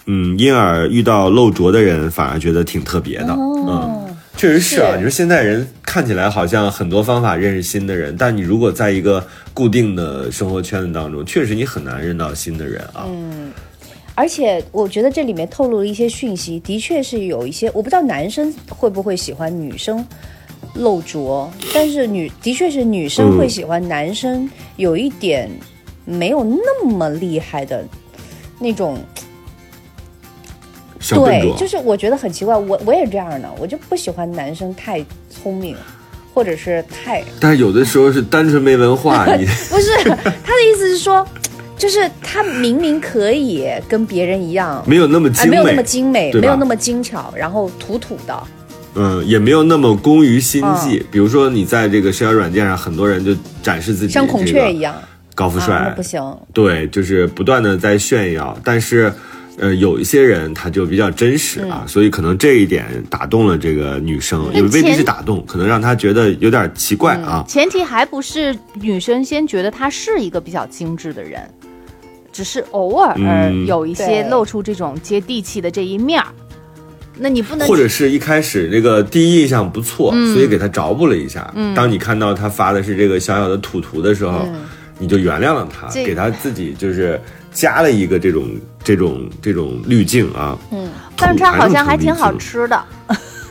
[0.07, 3.29] 嗯，因而遇到露拙的人反而觉得挺特别的。
[3.29, 4.97] 嗯，确实是啊。
[4.97, 13.05] 你说现在人看起来好像很多方法认识新的人，但你如果在一个固定的生活圈子当中，确实你很难认到新的人啊。
[13.07, 13.53] 嗯。
[14.13, 20.05] 而且我觉得这里面透露了一些讯息，的确是有一些我不知道男生会不会喜欢女生
[20.75, 25.49] 露拙，但是女的确是女生会喜欢男生有一点
[26.05, 27.83] 没有那么厉害的
[28.59, 28.97] 那种。
[31.09, 35.75] 对，就是我觉得很奇怪，我我也这样的，我就不喜欢男生太聪明，
[36.33, 37.23] 或者是太……
[37.39, 41.25] 但是有的时候是单纯没文化，你 不是他的意思是说。
[41.81, 48.43] 就是他明明可以跟别人一样，没有那么精美，没有那么精美，没有那么精巧，然后土土的，
[48.93, 51.03] 嗯，也没有那么工于心计。
[51.09, 54.93] 比如说，你在这个社交软件上，很多人就展示自己像孔雀一样
[55.33, 56.21] 高富帅，不行。
[56.53, 59.11] 对，就是不断的在炫耀，但是，
[59.57, 67.43] 呃，有一些人他就比较真实啊，所以可能这一点打动了这个女生，也未必是打动，可能让她觉得有点奇怪啊。
[67.47, 71.41] 前提还不是女生先觉得他是一个比较精致的人。
[72.31, 73.15] 只是偶尔
[73.65, 76.27] 有一些露出这种接地气的这一面儿，
[77.17, 81.53] 那你不能或者是一开始这个第一印象不错，所以给他着补了一下。
[81.75, 84.47] 当你看到他发的是这个小小的土图的时候，
[84.97, 87.19] 你就原谅了他，给他自己就是
[87.51, 88.49] 加了一个这种
[88.83, 90.57] 这种这种滤镜啊。
[90.71, 92.83] 嗯，半川好像还挺好吃的，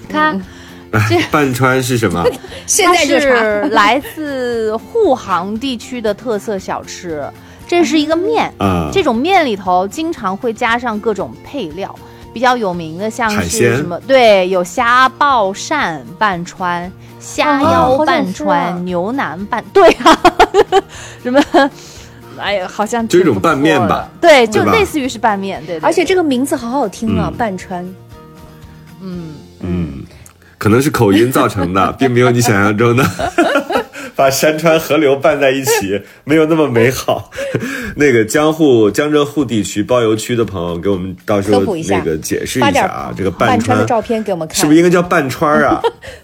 [0.08, 0.34] 它
[1.08, 2.24] 这半川是什么？
[2.66, 7.24] 现在是来自沪杭地区的特色小吃。
[7.70, 11.94] 这是一个面，嗯这种面里头经常会加上各种配料，
[12.32, 13.96] 比较有名的像是什么？
[14.08, 20.18] 对，有虾爆鳝拌川、虾腰拌川、牛腩拌，对啊，
[21.22, 21.40] 什么？
[22.40, 24.08] 哎呀，好像就一种拌面吧？
[24.20, 25.78] 对，就类似于是拌面，对。
[25.78, 27.84] 而且这个名字好好听啊，半川。
[29.00, 30.02] 嗯嗯，
[30.58, 33.04] 可能是口音造成的，并没有你想象中的。
[34.20, 37.30] 把山川河流拌在一起，没有那么美好。
[37.96, 45.80] 那个江户江浙沪地区包邮区的朋友，给我们到时候那个解释一下啊，这个半川的照片给我们看，是不是应该叫半川啊？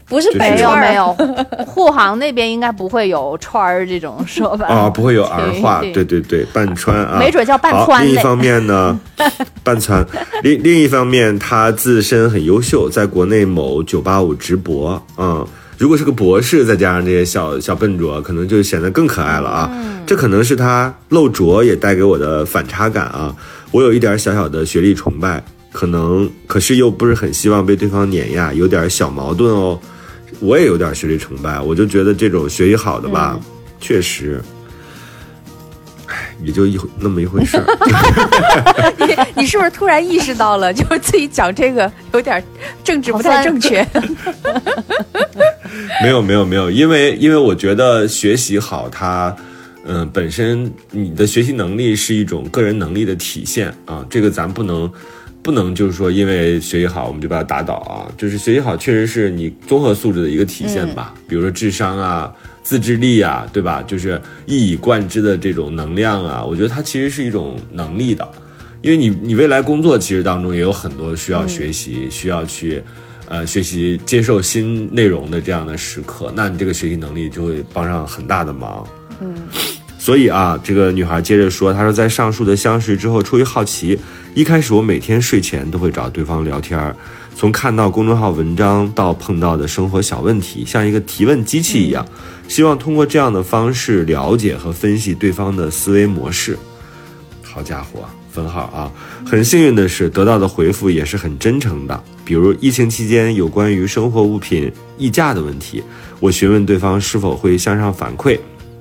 [0.06, 1.10] 不是，没有没有，
[1.66, 5.80] 沪杭那边应该不会有川儿这种说法啊，不会有儿化。
[5.94, 8.04] 对对对，半川啊，没准叫半川。
[8.04, 9.00] 另一方面呢，
[9.64, 10.06] 半川。
[10.42, 15.46] 另另一方面，他自身很优秀，在国内某九八五直博，嗯。
[15.78, 19.70] 如果是个博士，再加上这些小小笨拙，可能就显得更可爱了啊！
[20.06, 23.34] 这可能是他露拙也带给我的反差感啊！
[23.72, 29.78] 我有一点小小的学历崇拜，可能可是又不是很希望被对方碾压，有点小矛盾哦。
[30.40, 33.38] 我也有点学历崇拜，我就觉得这种学习好的吧，
[33.78, 34.40] 确实。
[36.42, 37.64] 也就一那么一回事儿。
[39.06, 42.42] 你你是不是突然意识到了，就是自己讲这个有点
[42.82, 43.84] 政治不太正确？
[46.02, 49.34] 没有没有没有，因为因为我觉得学习好，它
[49.86, 54.04] 嗯本身你的学习能力是一种个人能力的体现啊。
[54.08, 54.90] 这个咱不能
[55.42, 58.08] 不能就是说因为学习好我们就把它打倒啊。
[58.16, 62.32] 就是学习好确实是你综合素质的一个体现吧，比如说智商啊。
[62.66, 63.80] 自制力啊，对吧？
[63.86, 68.28] 就是一以贯之的这种能量啊，我觉得它其实是一种能力的，
[68.82, 72.82] 因为你你未来工作其实当中也有很多需要学习、需要去，
[73.28, 78.84] 呃，学习接受新内容的这样的时刻，那你这个学习能力就会帮上很大的忙。
[79.20, 79.32] 嗯，
[79.96, 83.96] 所以啊，这个女孩接着说，她说在上述的相识之后，出于好奇，
[84.34, 86.96] 一开始我每天睡前都会找对方聊天儿。
[87.36, 92.04] 从看到公众号文章到碰到的生活小问题，像一个提问机器一样，
[92.48, 96.58] 希望通过这样的方式了解和分析对方的思维模式。
[97.42, 98.90] 好家伙，分号啊！
[99.26, 102.02] 很幸运的是，得到的回复也是很真诚的。
[102.24, 105.82] 比如疫情期间有关于生活物品溢价的问题，
[106.20, 108.38] 我询问对方是否会向上反馈，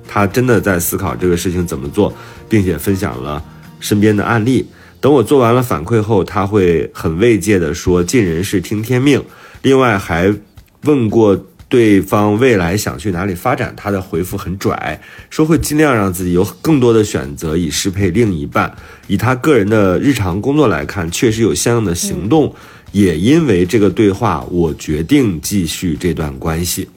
[0.08, 2.10] 他真的在思考这个事情怎么做，
[2.48, 3.42] 并且分享了
[3.80, 4.66] 身边的案例。
[5.00, 9.22] 等我做完了反馈后，他会很慰藉地说：“尽人事，听天命。”
[9.62, 10.34] 另外还
[10.82, 11.46] 问过。
[11.68, 18.72] 对方未来想去哪里发展，他的回复很拽，说会尽量让自己有更多的选择以适配另一半。
[19.08, 22.54] 以他个人的日常工作来看，确实有相应的行动。
[22.92, 26.88] 也因为这个对话，我决定继续这段关系。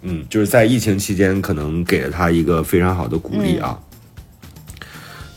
[0.00, 3.78] 嗯，就是在疫情期间，可能给了他一个非常好的鼓励啊，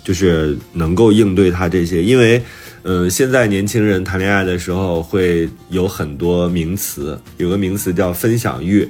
[0.08, 2.42] 就是能够应对他这些，因为。
[2.90, 8.88] 嗯，现在年轻人谈恋爱的时候会有很多名词，有个名词叫分享欲，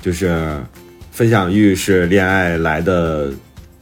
[0.00, 0.58] 就是
[1.12, 3.30] 分享欲是恋爱来的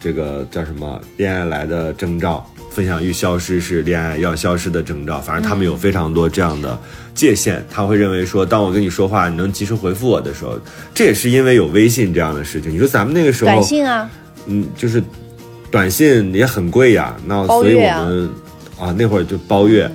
[0.00, 1.00] 这个叫什么？
[1.16, 5.20] 恋爱来的征兆，分享欲消失是恋爱要消失的征兆。
[5.20, 6.76] 反正他们有非常多这样的
[7.14, 10.58] 界限，他会认为说，当我跟你说话，你能及时回复我的时候，
[10.92, 12.72] 这也是因为有微信这样的事情。
[12.72, 14.10] 你说咱们那个时候，短信啊，
[14.46, 15.00] 嗯，就是
[15.70, 18.30] 短信也很贵呀，那所以我们。
[18.78, 19.90] 啊，那会儿就包月，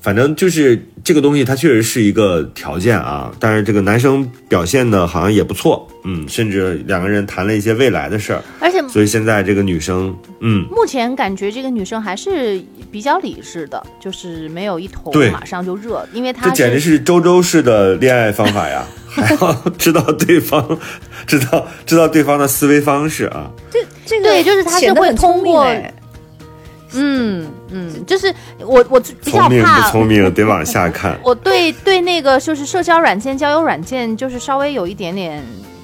[0.00, 3.28] 反正就是这个东西，它确实是一个条件啊。
[3.40, 8.40] 但是这个男生表现的好像也不错，嗯，甚至两个人谈了一些未来的事儿。
[8.60, 20.78] 而且，所以现在这个女生，嗯，目前感觉这个女生还是比较理智的，就是没有一头马上就热，因为她这简直是周周式的恋爱方法呀， 还要知道对方，
[21.26, 23.50] 知道知道对方的思维方式啊。
[23.72, 23.80] 这
[24.10, 25.64] 这个对，就是他是会通过。
[26.92, 31.16] 嗯嗯，就是我我比较怕不聪明得往下看。
[31.22, 35.40] 我对对那个就是社交软件、交友软件，就是稍微有一点点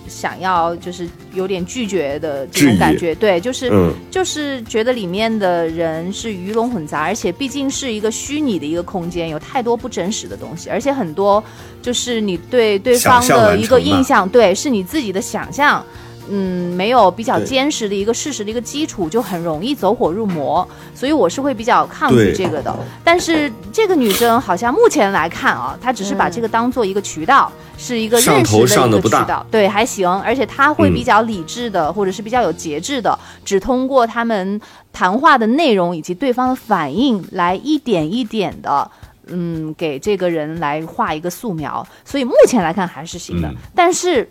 [0.09, 3.15] 想要，就是有点拒绝的这种感觉。
[3.15, 3.71] 对，就是
[4.11, 11.41] 就是觉得里面的人是鱼龙混杂，而且毕竟是一个虚拟的一个空间，有太多不真实的东西，而且很多
[11.81, 15.87] 就是你对对方的一个印象，对，是你自己的想象。
[16.29, 22.77] 嗯，没有比较坚实的一个事实的一个基础，就很容易走火入魔，所以我是会比较抗拒这个的。
[23.05, 30.11] 但是这个女生好像目前来看啊，她只是把这个当做一个渠道，是一个认识的一个渠道，对，还行。
[30.21, 34.61] 而且她会比较理智的，或者是比较有节制的，只通过他们
[34.93, 38.91] 谈话的内容以及对方的反应来一点一点的，
[39.27, 41.87] 嗯，给这个人来画一个素描。
[42.05, 44.29] 所以目前来看还是行的，但是。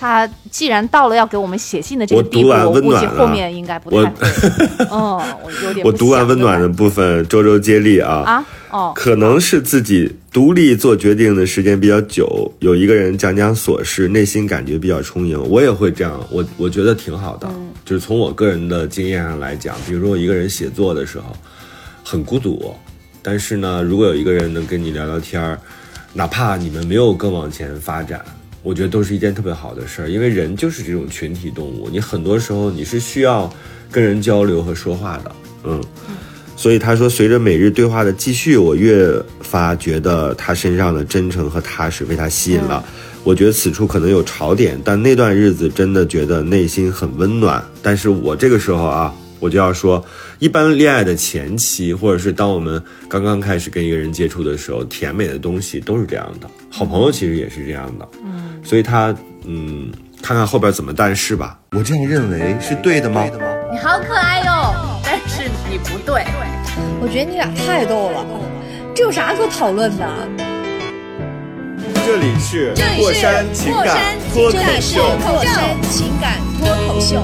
[0.00, 4.26] 他既然到了要给我们写信的这个地步，我估计后面应该不太会。
[4.90, 5.84] 嗯，我有点。
[5.84, 15.38] 我读完温暖的部分，周周接力啊啊哦，可能是自己独立做决定的时间比较久，有一个人讲讲琐事，内心感觉比较充盈。
[15.50, 17.46] 我也会这样，我我觉得挺好的。
[17.84, 21.36] 就是从我个人的经验上来讲，比如说我一个人写作的时候
[22.02, 22.74] 很孤独，
[23.20, 25.58] 但是呢，如果有一个人能跟你聊聊天儿，
[26.14, 28.24] 哪怕你们没有更往前发展。
[28.62, 33.52] 我觉得都是一件特别好的事儿，因为人就是这种群体动物，你很多时候你是需要
[33.90, 35.32] 跟人交流和说话的，
[35.64, 35.82] 嗯，
[36.56, 42.84] 所以他说，随着每日对话的继续，我越发觉得他身上的真诚和踏实被他吸引了。
[43.24, 47.64] 我觉得此处可能有槽点，但那段日子真的觉得内心很温暖。
[47.82, 49.14] 但是我这个时候啊。
[49.40, 50.04] 我就要说，
[50.38, 56.50] 一般恋爱的前期，或者是当我们刚刚开始跟一个人接触的时候，甜美的东西都是这样的。
[56.68, 59.90] 好朋友其实也是这样的，嗯，所以他，嗯，
[60.22, 61.58] 看看后边怎么但是吧。
[61.72, 63.24] 我这样认为是对的吗？
[63.72, 66.24] 你好可爱哟，但是你不对。
[67.00, 68.24] 我觉得你俩太逗了，
[68.94, 70.06] 这有啥可讨论的？
[72.06, 77.22] 这里是过山情感脱口秀，过山情感脱口秀。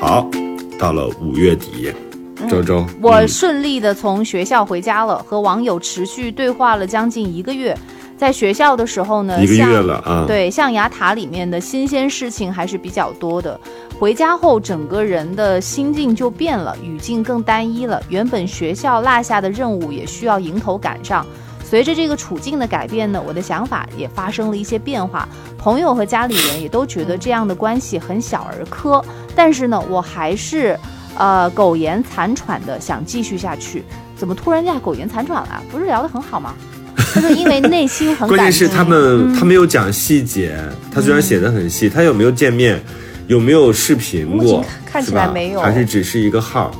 [0.00, 0.28] 好，
[0.78, 1.92] 到了五月底，
[2.48, 7.76] 周周，我顺利的从学校回家了，和网友持续对话了将近一个月。
[8.16, 13.60] 在学校的时候呢，一个月了啊，对，象牙塔里面的新鲜事情还是比较多的。
[13.98, 18.02] 回家后，整个人的心境就变了，语境更单一了。
[18.08, 21.26] 原本学校落下的任务也需要迎头赶上。
[21.62, 25.28] 随着这个处境的改变呢，我的想法也发生了一些变化。
[25.58, 30.78] 朋友和家里人也都觉得这样的关系很小儿科，但是呢，我还是，
[31.18, 33.84] 呃，苟延残喘的想继续下去。
[34.16, 35.62] 怎么突然间苟延残喘了？
[35.70, 36.54] 不是聊得很好吗？
[36.96, 40.58] 他 说因为内心很关键是他们他没有讲细节。
[40.92, 42.82] 他虽然写的很细，他有没有见面？
[43.26, 44.64] 有没有视频过？
[44.84, 46.70] 看起来没有，还是只是一个号？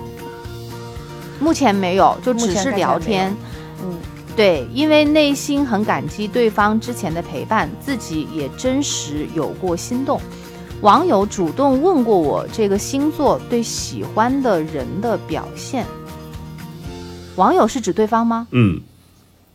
[1.41, 3.35] 目前没有，就只是聊天。
[3.83, 3.95] 嗯
[4.37, 10.21] 对，因为内心很感激对方之前的陪伴，自己也真实有过心动。
[10.83, 15.87] 网友主动问过我这个星座对喜欢的人的表现。
[17.37, 18.47] 网友是指对方吗？
[18.51, 18.81] 嗯，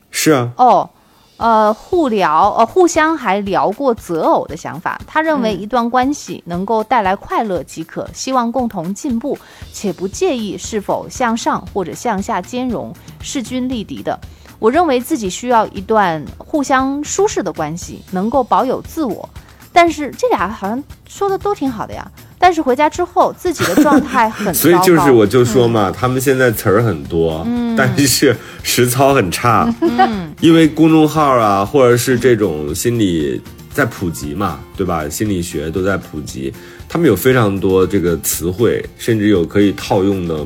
[0.09, 0.51] 是啊。
[0.57, 0.89] 哦，
[1.37, 4.99] 呃，互聊，呃，互相还聊过择偶的想法。
[5.05, 9.37] 他认为一段关系能够带来快乐即可，希望共同进步，
[9.71, 14.19] 且不介意是否向上或者向下兼容，势均力敌的。
[14.57, 19.27] 我认为自己需要一段互相舒适的关系，能够保有自我。
[19.73, 22.09] 但是这俩好像说的都挺好的呀。
[22.43, 24.53] 但是回家之后，自己的状态很糟糕。
[24.57, 27.45] 所以就是我就说嘛，他们现在词儿很多，
[27.77, 29.71] 但是实操很差。
[29.81, 33.39] 嗯， 因为公众号啊，或者是这种心理
[33.71, 35.07] 在普及嘛，对吧？
[35.07, 36.51] 心理学都在普及，
[36.89, 40.43] 他们有非常多这个词汇，甚至有可以套用的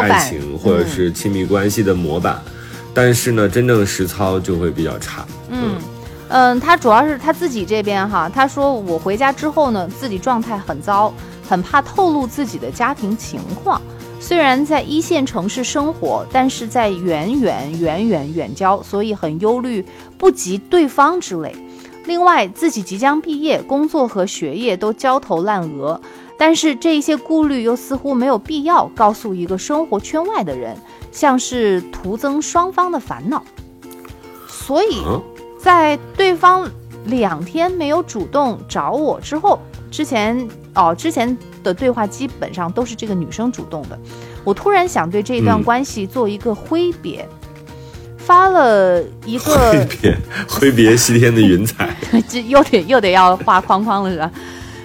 [0.00, 2.40] 爱情或者是亲密关系的模板。
[2.94, 5.26] 但是呢，真正实操就会比较差。
[5.50, 5.72] 嗯。
[6.34, 11.12] 嗯，他主要是他自己这边哈，他说我回家之后呢，自己状态很糟，
[11.46, 13.78] 很怕透露自己的家庭情况。
[14.18, 19.84] 虽然在一线城市生活，但是在远远远远远郊，所以很忧虑
[20.16, 21.54] 不及对方之类。
[22.06, 26.00] 另外，自己即将毕业，工作和学业都焦头烂额，
[26.38, 30.78] 但是这一些顾虑又似乎没有必要告诉一个生活圈外的人，
[31.10, 33.44] 像是徒增双方的烦恼。
[34.48, 35.02] 所以。
[35.62, 36.68] 在对方
[37.04, 39.60] 两天没有主动找我之后，
[39.92, 43.96] 之前哦，之前的对话基本上都是这个女生主动的。
[44.42, 47.28] 我突然想对这一段关系做一个挥别，
[48.18, 51.94] 发了一个挥别，挥别西天的云彩，
[52.28, 54.30] 这 又得又得要画框框了是吧？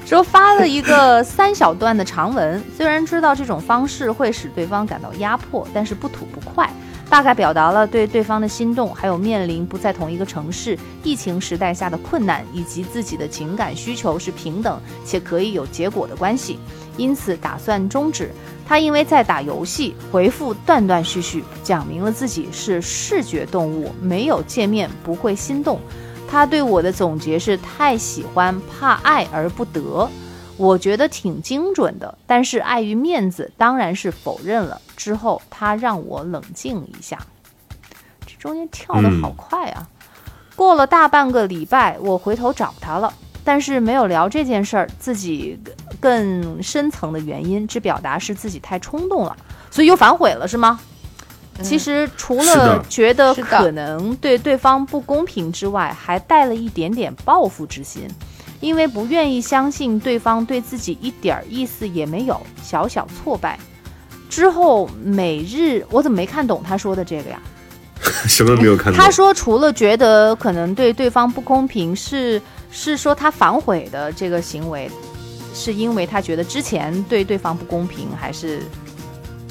[0.06, 6.70] 说发了一个三小段的长文，虽然知道这种方式会使对方感到压迫，但是不吐不快。
[7.10, 16.60] 大概表达了对对方的心动，还有面临不在同一个城市、疫情时代下的困难，以及自己的情感需求是平等且可以有结果的关系，
[16.98, 18.32] 因此打算终止。
[18.68, 25.80] 他因为在打游戏，回复断断续续，讲明了自己是视觉动物，没有见面不会心动。
[26.30, 30.10] 他对我的总结是：太喜欢，怕爱而不得。
[30.58, 34.82] 我觉得挺精准的，但是碍于面子，当然是否认了。
[34.96, 37.18] 之后他让我冷静一下，
[38.26, 39.88] 这中间跳的好快啊！
[40.56, 45.60] 过了大半个礼拜，我回头找他了，但是没有聊这件事儿，自己
[46.00, 49.38] 更深层的原因，只表达是自己太冲动了，
[49.70, 50.80] 所以又反悔了，是吗？
[51.64, 58.08] 其实除了觉得可能对对方不公平之外，还带了一点点报复之心。
[58.60, 63.60] 因为不愿意相信对方对自己一点意思也没有，小小挫败
[64.30, 67.40] 之后，每日我怎么没看懂他说的这个呀？
[68.28, 69.02] 什么没有看懂？
[69.02, 72.42] 他说除了觉得可能对对方不公平，是
[72.72, 74.90] 是说他反悔的这个行为，
[75.54, 78.60] 是因为他觉得之前对对方不公平，还是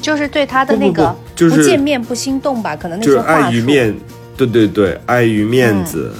[0.00, 2.76] 就是对他的那个不见面不心动吧？
[2.76, 3.94] 可能那就是碍于面，
[4.36, 6.12] 对对对，碍于面子，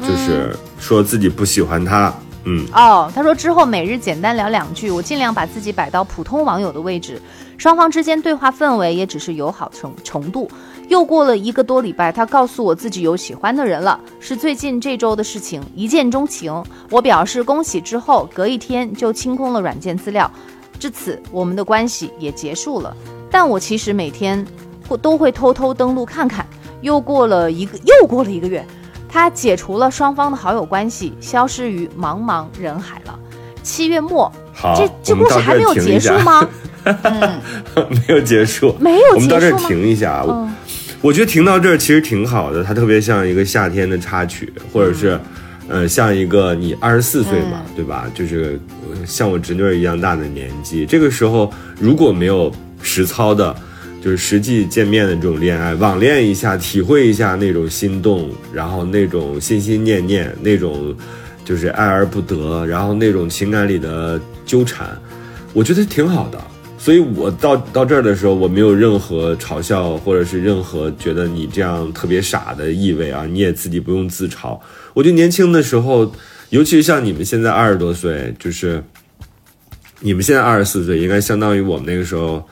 [0.00, 2.12] 就是说自己不喜欢他。
[2.44, 7.20] 嗯哦，他说之后每日简单聊两句，我尽量把自己摆到普通网友的位置，
[7.56, 10.50] 双方之间对话氛围也只是友好程程度。
[10.88, 16.62] 又过了一个多礼拜，他告诉我自己有喜欢的人了，是最近这周的事情，一见钟情。
[16.90, 20.30] 我表示恭喜之后，隔一天就清空了软件资料，
[20.80, 22.94] 至此我们的关系也结束了。
[23.30, 24.44] 但我其实每天
[24.88, 26.44] 会都会偷偷登录看看。
[26.82, 28.66] 又过了一个又过了一个月。
[29.12, 33.18] 他解除了双方的好友关系，消失于茫茫人海了。
[33.62, 34.32] 七月末，
[34.74, 36.48] 这这故事还没有结束吗？
[37.90, 39.14] 没有结束，没有。
[39.14, 40.24] 我们到这儿停一下。
[40.24, 40.48] 我
[41.02, 45.20] 我觉得停到这儿其实挺好的，它特别像一个夏天的插曲，或者是，
[45.68, 48.06] 呃，像一个你二十四岁嘛，对吧？
[48.14, 48.58] 就是
[49.06, 52.50] 像我侄女一样大的年纪，这个时候如果没有
[52.80, 53.54] 实操的。
[54.02, 60.92] 就是实际见面的这种恋爱，网恋一下，体会一下那种心动，然后那种心心念念，那种
[61.44, 64.88] 就是爱而不得，然后那种情感里的纠缠，
[65.52, 66.38] 我觉得挺好的。
[66.78, 74.58] 所以我到到这儿的时候，我没有任何嘲笑或者是任何觉得你这样特别傻的意味啊，你也自己不用自嘲。
[74.94, 76.12] 我觉得年轻的时候，
[76.50, 78.82] 尤其是像你们现在二十多岁，就是
[80.00, 82.44] 你们现在二十四岁，应该相当于我们那个时候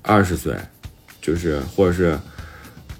[0.00, 0.54] 二十岁。
[1.24, 2.18] 就是，或者是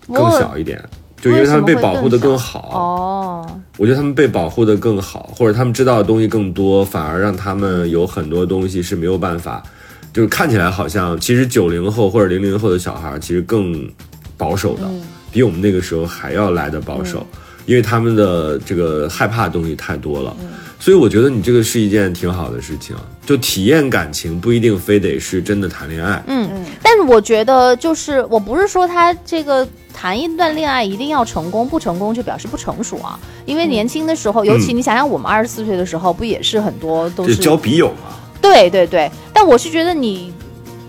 [0.08, 0.82] 更小一点，
[1.20, 3.60] 就因为他们被保护的更好哦。
[3.76, 9.62] 我觉得他们被保护的更好，或者他们知道的东西更多，反而让他们有很多东西是没有办法。
[10.14, 13.86] 就是看起来好像，其实九零后或者零零后的小孩其实更
[14.38, 14.88] 保守的，
[15.30, 17.26] 比我们那个时候还要来的保守，
[17.66, 20.34] 因为他们的这个害怕的东西太多了。
[20.84, 26.22] 所以我觉得你这个是一件挺好的事情，就体验感情不一定非得是真的谈恋爱。
[26.26, 33.18] 嗯嗯，但是我觉得就是我不是说他这个谈一段恋爱一定要成功，不成功就表示不成熟啊。
[33.46, 38.20] 因为年轻的时候，尤其你想想我们二十四岁的时候，不也是很多都是交笔友嘛。
[38.42, 40.34] 对对对，但我是觉得你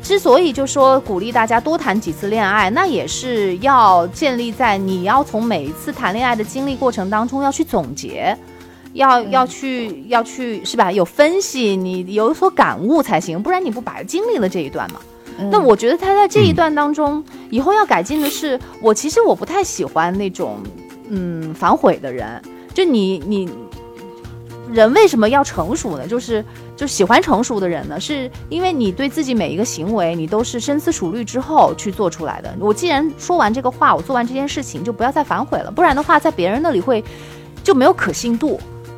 [0.04, 8.38] 之所以就说鼓励大家多谈几次恋爱，那也是要建立在你要从每一次谈恋爱的经历过程当中要去总结。
[8.96, 10.92] 要要去要去是吧？
[10.92, 15.00] 有分析，你有所感悟才行，不然你不白经历了这一段嘛？
[15.52, 20.60] 那我觉得他在这一段当中，以后要改进的是，我其实我不太喜欢那种
[21.10, 22.42] 嗯反悔的人。
[22.74, 23.50] 就你你
[24.72, 26.08] 人为什么要成熟呢？
[26.08, 26.44] 就是
[26.78, 32.56] 就喜欢成熟的人呢，是因为你对自己每一个行为，你都是深思熟虑之后去做出来的。
[32.60, 37.04] 我既然说完这个话，我做完这件事情，就不要再反悔了，不然的话，在别人那里会
[37.62, 38.58] 就没有可信度。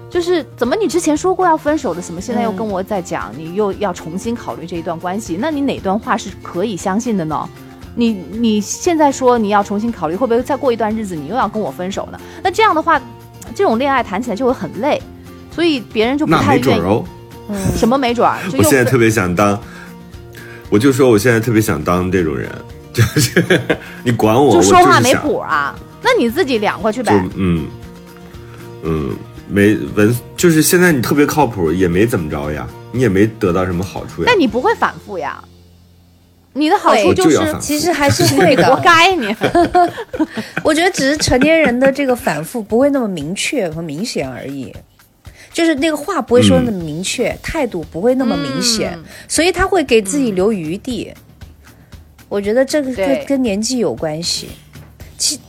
[0.09, 5.37] 就是怎么你之前说过要分手的，怎么现在又跟我在讲，你又要重新考虑这一段关系？
[5.39, 7.47] 那你哪段话是可以相信的呢？
[7.95, 12.19] 你你现在说你要重新考虑，会不会再过一段日子你又要跟我分手呢？
[12.43, 13.01] 那这样的话，
[13.55, 15.01] 这种恋爱谈起来就会很累，
[15.51, 16.81] 所以别人就不太愿意。
[16.81, 17.03] 哦。
[17.49, 18.37] 嗯，什么没准儿？
[18.57, 19.59] 我现在特别想当，
[20.69, 22.49] 我就说我现在特别想当这种人，
[22.93, 23.59] 就是
[24.03, 25.75] 你管我，就说话没谱啊？
[26.01, 27.13] 那你自己凉快去呗。
[27.35, 27.65] 嗯
[28.83, 29.15] 嗯。
[29.49, 34.31] 没文，就是现在你特别靠谱，也没怎么着呀，你也没得到什么好处呀。
[34.31, 35.43] 那你不会反复呀？
[36.53, 38.65] 你的好处就是，其实还是会的。
[38.75, 39.27] 活该你。
[40.63, 44.73] 我觉得只是成年人的这个反复不会那么明确和明显而已，
[45.53, 51.13] 就是那个话不会说那么明确，态度不会那么明显，所以他会给自己留余地。
[52.27, 54.49] 我觉得这个跟跟年纪有关系。
[55.17, 55.39] 其。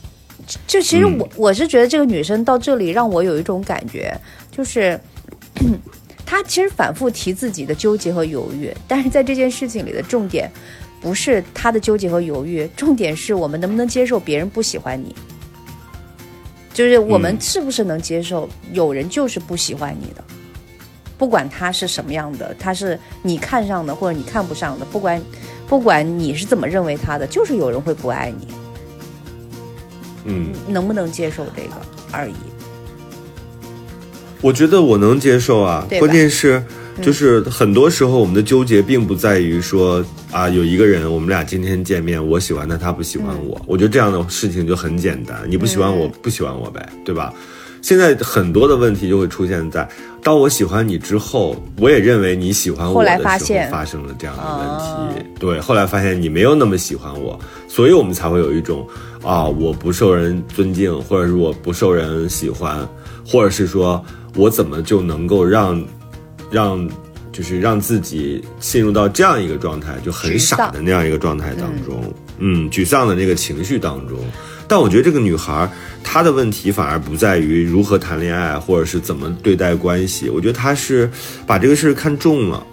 [0.65, 4.11] 就其实我我是觉得这个女生到这里让我有一种感觉，
[4.51, 4.99] 就是，
[6.25, 10.49] 她其实反复提自己的纠结和犹豫，但是在这件事情里的重点，
[10.99, 15.15] 不是她的纠结和犹豫，重点是我们能不能接受别人不喜欢你，
[16.73, 20.23] 就是我们是不是能接受有人就是不喜欢你的，
[21.17, 25.21] 不管他是什么样的，他是你看上的或者你看不上的，不管
[25.67, 28.47] 不管你是怎么认为他的，就是有人会不爱你。
[30.25, 31.73] 嗯，能不能接受这个
[32.11, 32.33] 而已？
[34.41, 36.63] 我觉得我能接受啊，关键是
[37.01, 47.33] 就是很多时候我们的纠结并不在于说啊，有一个人我们俩今天见面，我喜欢他，他不喜欢我，我觉得这样的事情就很简单，你不喜欢我不喜欢我呗，对吧？
[47.81, 49.87] 现在很多的问题就会出现在，
[50.21, 55.29] 当我喜欢你之后，我也认为你喜欢我的时候，发生了这样的问题。
[55.39, 57.39] 对，后来发现你没有那么喜欢我，
[57.69, 58.85] 所以我们才会有一种
[59.23, 62.87] 啊，我不受人尊敬，或者是我不受人喜欢，
[63.25, 64.03] 或者是说
[64.35, 65.83] 我怎么就能够让
[66.49, 66.89] 让
[67.31, 74.17] 就是让自己陷入到这样一个状态，就很傻的那样一个状态当中，嗯，沮丧的那个情绪当中。
[74.67, 75.67] 但我觉得这个女孩，
[76.03, 80.29] 她的问题反而不在于如何谈恋爱，或者是怎么对待关系。
[80.29, 81.09] 我觉得她是
[81.47, 82.63] 把这个事儿看重了，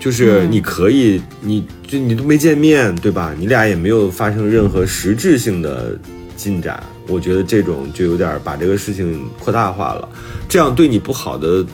[0.00, 3.34] 就是你可以，你就你都没见面，对吧？
[3.38, 5.98] 你俩也没有发生任何实质性的
[6.36, 6.82] 进展。
[7.08, 10.08] 我觉得这种就有点把这个事情扩大化了。
[10.48, 11.64] 这样对你不好的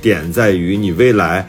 [0.00, 1.48] 点在于，你未来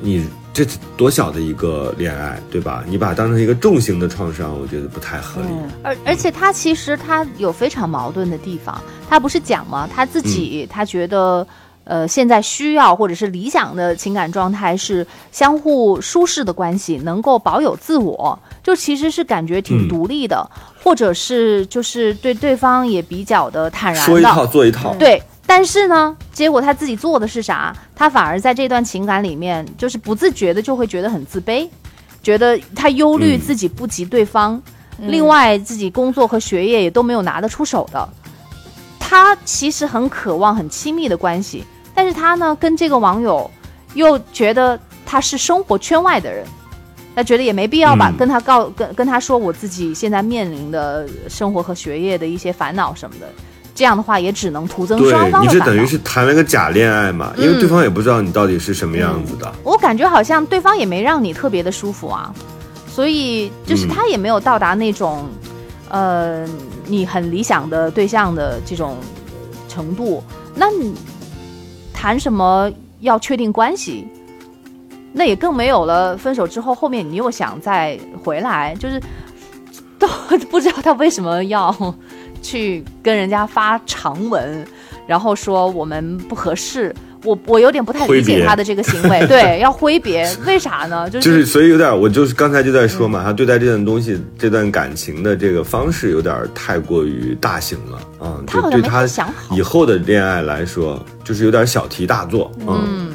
[0.00, 0.24] 你。
[0.52, 2.84] 这多小的一个恋爱，对吧？
[2.88, 5.48] 你把它当成一个重型的创伤，我觉得不太合理。
[5.84, 8.78] 而而且他其实他有非常矛盾的地方，
[9.08, 9.88] 他不是讲吗？
[9.94, 11.46] 他自己他觉得，
[11.84, 20.48] 呃，现在需要或者是理想的情感状态是相互舒适的关系，能够保有自我，就其实是感觉挺独立的，
[20.82, 25.20] 或者是就是对对方也比较的坦然的，说一套做一套，对。
[25.46, 27.76] 但是呢，结果他自己做的是啥？
[27.96, 31.68] 他反而在这段情感里面，就是不自觉的就会觉得很自卑，
[32.22, 34.62] 觉得他忧虑自己不及对方，
[34.98, 38.08] 另外自己工作和学业也都没有拿得出手的。
[39.10, 43.50] 他其实很渴望很亲密的关系，但是他呢，跟这个网友
[43.94, 46.46] 又觉得他是生活圈外的人，
[47.16, 53.26] 他觉得也没必要吧跟他告跟跟他说我自己现在面临的生活和学业的一些烦恼什么的。
[53.74, 57.32] 这样的话也只能徒增双方的你这等于是谈了个假恋爱嘛？
[57.36, 59.52] 因为对方也不知道你到底是什么样子的。
[59.64, 62.32] 我感觉好像对方也没让你特别的舒服啊，
[62.86, 65.28] 所以就是他也没有到达那种，
[65.88, 66.46] 呃，
[66.90, 68.96] 你很理想的对象的这种
[69.68, 70.22] 程度。
[70.54, 70.94] 那你
[71.92, 72.70] 谈什么
[73.00, 74.06] 要确定关系？
[75.12, 76.16] 那也更没有了。
[76.16, 79.00] 分手之后，后面你又想再回来，就是
[79.98, 80.08] 都
[80.50, 81.74] 不知道他为什么要
[82.42, 84.66] 去跟人家发长文，
[85.06, 86.94] 然后说我们不合适。
[87.24, 91.08] 我我有点不太理解他的这个行为， 对，要挥别，为啥呢？
[91.08, 99.06] 就是就是，所以有点，我就是刚才就在说嘛，他对待这段东西、这段感情的这个方式有点太过于大型了啊，就对他
[99.50, 103.10] 以后的恋爱来说，就是有点小题大做，嗯。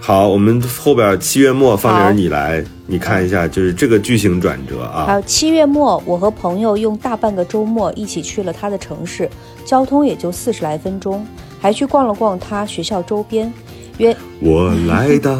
[0.00, 5.04] 好，我们后边七月末，放点你来，你看一下，就是这个剧情转折啊。
[5.06, 9.28] 还有七月末，我和朋友用大半个周末一起去了他的城市，
[9.66, 11.26] 交通也就四十来分钟，
[11.60, 13.52] 还去逛了逛他学校周边。
[13.98, 15.36] 约我来到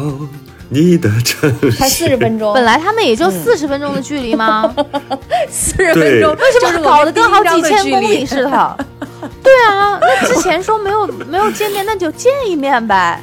[0.67, 4.75] 你的城市，才四十分钟，本来他们也就四十分钟的距离吗？
[5.49, 8.85] 四十分钟，为什么搞得跟好几千公里似的？
[9.41, 13.21] 对啊，那之前说没有没有见面，那就见一面呗。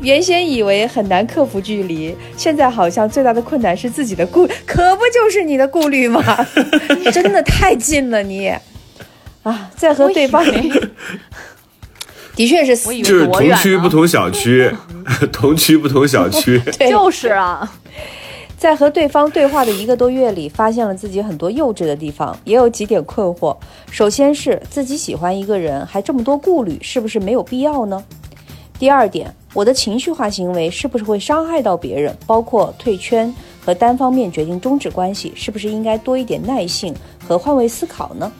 [0.00, 6.22] 原先以为很难克服距离，现在好像最大的困难是自己的顾，可不就是你的顾虑吗？
[7.12, 8.48] 真的太近了你，
[9.42, 10.44] 啊，在和对方，
[12.36, 14.70] 的确是，就是同区不同小区，
[15.32, 17.68] 同区不同小区， 就是啊，
[18.56, 23.56] 在和对方对话的一个多月里，发现了自己很多幼稚的地方，也有几点困惑。
[23.90, 28.04] 首先是自己喜欢一个人还这么多顾虑，是不是没有必要呢？
[28.78, 29.34] 第二点。
[29.54, 32.14] 我的情绪化行为是不是会伤害到别人？
[32.26, 33.34] 包括退圈
[33.64, 36.94] 和单方面决定终止关系，是不是应该多一点耐性
[37.26, 38.30] 和换位思考呢？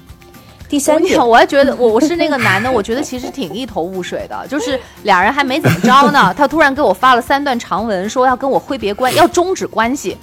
[0.68, 4.46] 第三点， 我还觉得我我是那个男的，我觉得其实挺一头雾水的。
[4.48, 10.16] 就是俩人还没怎么着呢， 他突然给我发了三段长文，说要跟我挥别关，要终止关系。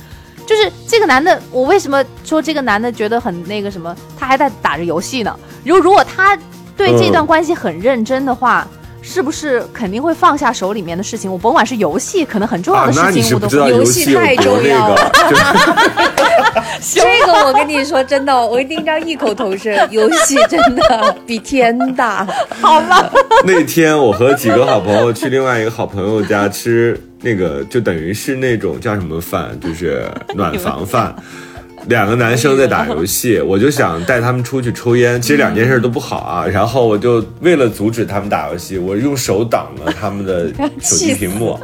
[0.45, 3.95] 就是这个男的，我为什么说这个男的觉得很那个什么？
[4.19, 5.37] 他还在打着游戏呢。
[5.63, 6.37] 如如果他
[6.75, 8.67] 对这段关系很认真的话。
[9.03, 11.31] 是不是肯定会放下手里面的事情？
[11.31, 13.69] 我甭管是游戏，可能很重要的事情，我都会。
[13.69, 15.11] 游戏太重要了。
[16.81, 22.25] 这个我跟你说真的，我一定要异口同声，游戏真的比天大，
[22.61, 23.11] 好吧？
[23.45, 31.13] 那天我和几个好朋友去另外一个好朋友家吃那个，就等于是那种叫什么饭，就是暖房饭。
[31.87, 35.21] 两个男生在打游戏， 我就想带他们出去抽烟。
[35.21, 36.45] 其实两件事都不好啊。
[36.45, 40.47] 然后我就为了阻止他们打游戏，我用手挡了他们的
[40.81, 41.59] 手机屏幕，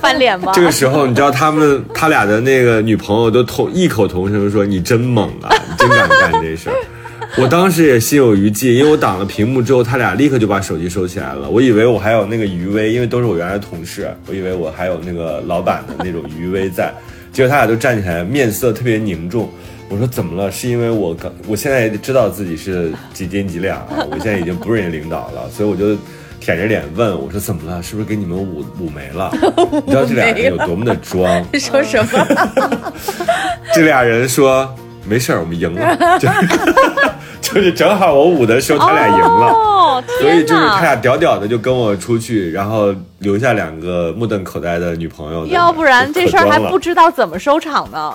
[0.00, 0.52] 翻脸吗？
[0.54, 6.76] 这个时候，你知道他们他俩的那个女朋友都同异口同声说：“你真猛啊，你真敢干这事儿。”
[7.36, 11.50] 我当时也心有余悸，因为我挡了屏幕之后，他俩立刻就把手机收起来了。
[11.50, 16.94] 我以为我还有那个余威，因为都是我原来同事，我以为我还有那个老板的那种余威在。
[17.34, 19.50] 结果他俩都站起来，面色特别凝重。
[19.90, 20.50] 我说怎么了？
[20.50, 24.06] 是因为我刚，我现在知道自己是几斤几两啊！
[24.10, 25.94] 我现在已经不是人家领导了，所以我就
[26.40, 27.82] 舔着脸问我说怎么了？
[27.82, 29.30] 是不是给你们捂捂没了？
[29.84, 31.44] 你知道这俩人有多么的装？
[31.58, 32.92] 说什么？
[33.74, 34.74] 这俩人说
[35.06, 36.18] 没事儿，我们赢了。
[37.40, 45.46] 就是正好我舞的时候，他俩赢了，所以就是他俩屌屌的就跟我出去，然后留下两个目瞪口呆的女朋友。
[45.48, 48.14] 要不然这事儿还不知道怎么收场呢。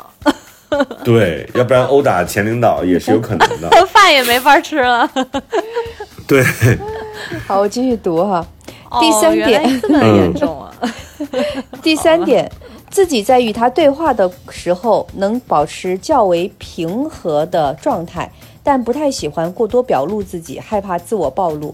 [1.04, 5.10] 对，要不然殴打前领导也是有可能的，饭也没法吃了。
[6.28, 6.44] 对，
[7.48, 8.46] 好，我继续读哈。
[9.00, 10.72] 第三点这么严重啊！
[11.84, 12.52] 第三点，
[12.90, 18.32] 自己在与他对话的时候能保持较为平和的状态。
[18.62, 21.74] 但不太喜欢过多表露自己，害怕自我暴露，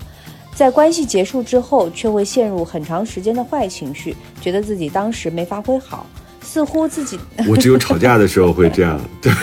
[0.53, 6.05] 在关系结束之后，却会陷入很长时间的坏情绪，觉得自己当时没发挥好，
[6.41, 9.33] 似乎自己我只有吵架的时候会这样，对，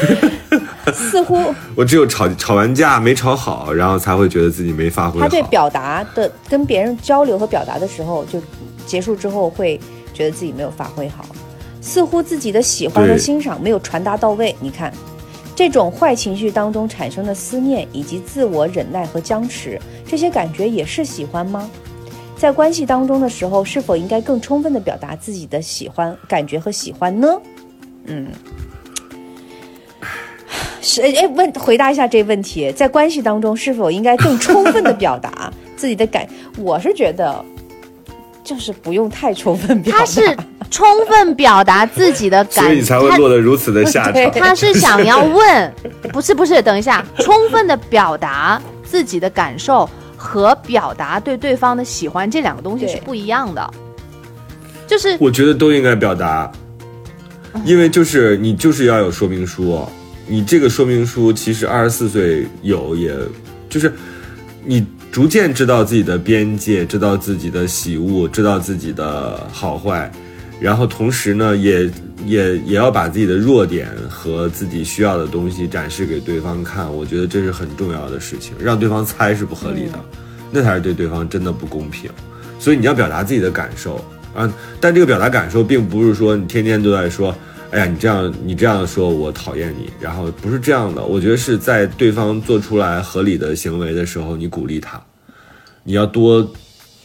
[0.94, 5.26] 似乎我只有吵吵完架没吵好，然后才会觉得自己没发挥好。
[5.26, 8.40] 他对表达的跟别人交流和表达的时候，就
[8.86, 9.78] 结束之后会
[10.14, 11.26] 觉得自己没有发挥好，
[11.82, 14.56] 似乎自己的喜欢和欣赏没有传达到位。
[14.58, 14.90] 你看。
[15.54, 21.70] 这种坏情绪当中产生的思念，以及自我忍耐和僵持，这些感觉也是喜欢吗？
[22.38, 27.38] 在关系当中的时候，是否应该更充分的表达自己的喜欢感觉和喜欢呢？
[28.06, 28.28] 嗯，
[30.80, 36.26] 是哎，问回答一下这个问题，在关系当中是否应该更充分的表达自己的感？
[36.56, 37.44] 我是觉得，
[38.44, 40.44] 就是不用太充分表达。
[40.70, 44.30] 充分表达自己的感，所以才会落得如此的下场。
[44.30, 45.74] 他是想要问，
[46.10, 49.86] 不是不是，等一下，充分的表达自己的感受
[50.16, 53.70] 和表达对对方的喜欢，这两个东西是不一样的。
[54.86, 56.50] 就是我觉得都应该表达，
[57.66, 59.86] 因为就是你就是要有说明书，
[60.26, 63.14] 你这个说明书其实二十四岁有，也
[63.68, 63.92] 就是
[64.64, 70.10] 你逐渐知道自己的边界，知道自己的喜恶，知道自己的好坏。
[70.58, 71.90] 然后同时呢，也
[72.24, 80.00] 也也要把自己的弱点和自己需要的东西展示给对方看，我觉得这是很重要的事情，让对方猜是不合理的，
[80.50, 82.10] 那才是对对方真的不公平。
[82.58, 84.02] 所以你要表达自己的感受
[84.34, 84.50] 啊，
[84.80, 87.36] 但这个表达感受并不是说你天天都在说，
[87.72, 91.02] 哎呀，你这样你这样说我讨厌你，然后不是这样的。
[91.02, 95.02] 我觉得是在对方做出来合理的行为的时候，你鼓励他，
[95.82, 96.46] 你要多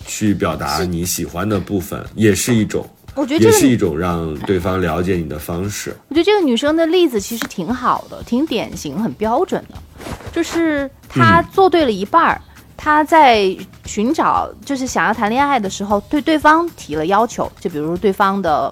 [0.06, 2.86] 去表达你喜欢的部分，也是一种。
[3.16, 5.96] 我觉得这个也是一种让对方了解你的方式。
[6.10, 9.78] 我觉得这个女生的例子其实挺好的，挺典型、很标准的，
[10.34, 12.42] 就是她做对了一半儿。
[12.76, 13.56] 她在
[13.86, 18.72] 寻找，就是想要谈恋爱的时候，对对方提了要求，就比如对方的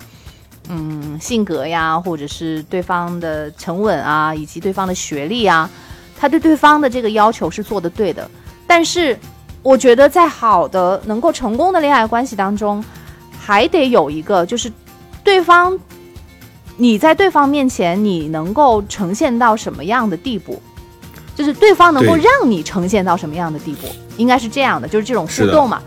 [0.69, 5.69] 嗯性格呀，或者是对方的沉稳啊，以及对方的学历啊，
[6.17, 8.29] 他对对方的这个要求是做的对的。
[8.67, 9.17] 但是，
[9.61, 12.83] 我觉得在好的、能够成功的恋爱关系当中，
[13.39, 14.71] 还得有一个，就是
[15.23, 15.77] 对方，
[16.77, 20.61] 你在对方面前，你能够呈现到什么样的地步？
[21.35, 23.87] 就是对方能够让你呈现到什么样的地步？
[24.17, 25.81] 应该是这样的，就是这种互动嘛。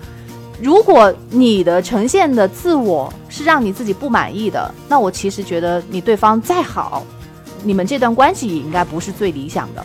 [0.60, 7.04] 如果你的呈现的自我是让你自己不满意的，那我其实觉得你对方再好，
[7.62, 9.84] 你们这段关系也应该不是最理想的。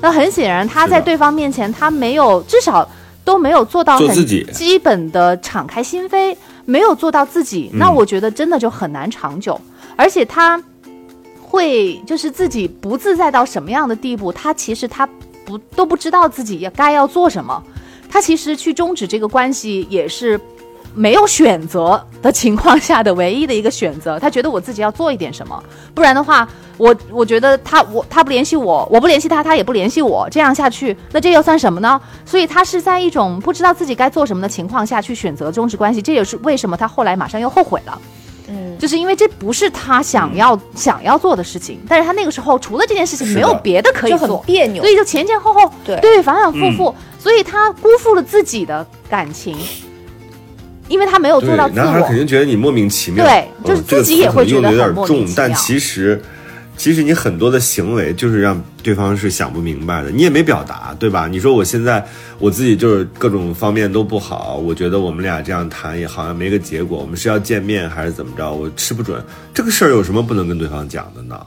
[0.00, 2.88] 那很显然，他在对方面前，他没有至少
[3.24, 4.14] 都没有做到很
[4.52, 9.60] 基本的敞开心扉，没有做到自己，嗯那我觉得真的就很难长久。
[9.96, 10.62] 而且他
[11.40, 15.08] 会就是自己不自在到什么样的地步，他其实他
[15.44, 17.62] 不都不知道自己要该要做什么，
[18.08, 20.40] 他其实去终止这个关系也是。
[20.96, 25.60] 没有选择的情况下的唯一的一个选择，他觉得我自己要做一点什么，
[25.92, 32.00] 不然的话，我我觉得他我他不联系我，我不联系他，他也不联系我，这样下去，那这又算什么呢？
[32.24, 38.00] 所以他是在一种不知道自己该做什么的情况下去选择终止关系，这也是为什么他后来马上又后悔了。
[38.48, 44.90] 嗯，就是因为这不是他想要、想要做的事情，但是他那个时候除了这件事情没有别的可以就很做，别扭所。
[44.90, 49.56] 以就前前后后对对反反复复，所以他辜负了自己的感情，
[50.88, 52.14] 因为他没有做到，自男孩肯我。
[52.16, 53.24] 定觉得你莫名其妙。
[53.24, 56.22] 对就是自己也会觉得有点重，但其实，
[56.76, 61.26] 其实你很多的行为就是让对方是想不明白的，你也没表达，对吧？
[61.26, 62.04] 你说我现在
[62.38, 68.52] 我自己就是各种方面都不好，我觉得我们俩这样谈也好像没个结果，我们是要见面还是怎么着？
[68.52, 69.22] 我吃不准，
[69.52, 71.40] 这个事儿有什么不能跟对方讲的呢？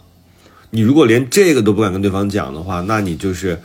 [0.69, 3.59] 你如果连这个都不敢跟对方讲的话，那你就是。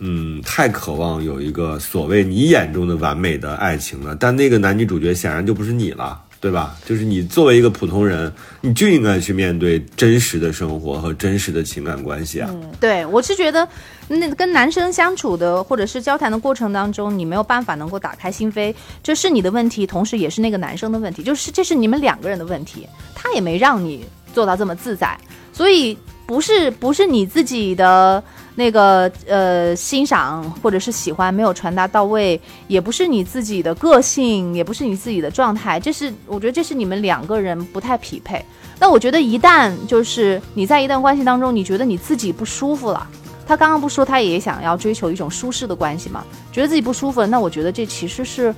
[0.00, 6.76] 嗯，太渴望有一个所谓你眼中的完美的爱情了，但那个男女主角显然就不是你了，对吧？
[6.84, 8.30] 就是你作为一个普通人，
[8.60, 12.50] 你就应该去面对真实的生活和真实的情感关系啊。
[12.52, 13.66] 嗯对我是觉得，
[14.08, 25.18] 那跟男生相处的或者是交谈的过程当中，你没有办法能够打开心扉，这是你的问题，同时也是那个男生的问题，就是这是你们两个人的问题，他也没让你做到这么自在，
[25.50, 28.22] 所以不是不是你自己的
[28.56, 38.44] 那个呃欣赏或者是喜欢没有传达到位，也不是你自己的个性，也不是你自己的状态，这是我觉得这是你们两个人不太匹配。
[38.78, 43.06] 那我觉得一旦就是你在一段关系当中，你觉得你自己不舒服了。
[43.46, 46.24] 他刚刚不说他也想要追求一种舒适的关系嘛？
[46.50, 48.54] 觉得自己不舒服了，那我觉得这其实是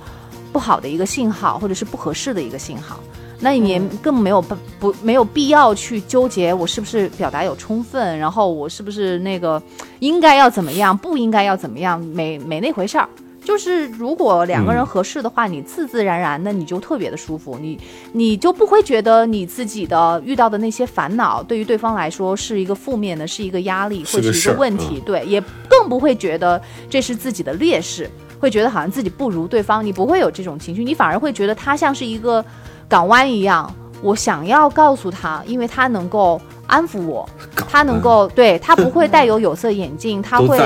[0.57, 2.99] 不好的一个信号，或者是不合适的一个信号。
[3.39, 9.61] 那你也更没有不不没有必要去纠结我是不是表达有充分，然后我是不是那个
[9.99, 13.07] 应该要怎么样，不应该要怎么样，没没那回事儿。
[13.45, 17.79] 就是如果两个人合适的话，你自自然然的你就特别的舒服，你
[18.13, 25.39] 你就不会觉得你自己的遇到的那些烦恼对于对方来说是一个负面的，是一个压力或者是一个问题，对，也
[25.69, 32.43] 更不会觉得这是自己的劣势，会觉得好像自己不如对方，你不会有这种情绪，你反而会觉得他像是一个
[32.87, 37.27] 港湾一样，我想要告诉他，因为他能够安抚我，
[37.69, 40.57] 他能够对他不会带有有色眼镜， 他会。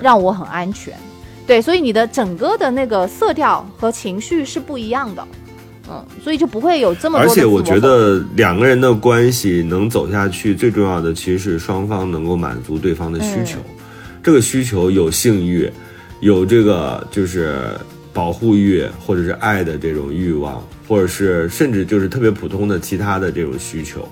[0.00, 0.94] 让我很安全。
[1.46, 5.26] 对，所以你的整个的那个色调和情绪是不一样的，
[5.90, 13.58] 嗯，所以就不会有这么多而且我觉得两个人的关系能走下去，最重要的其实是双方能够满足对方的需求。
[14.22, 15.68] 这个需求有性欲，
[16.20, 17.58] 有这个就是
[18.12, 24.06] 保护欲，或者是爱的这种欲望，或者是甚至就是特别普通的其他的这种需求。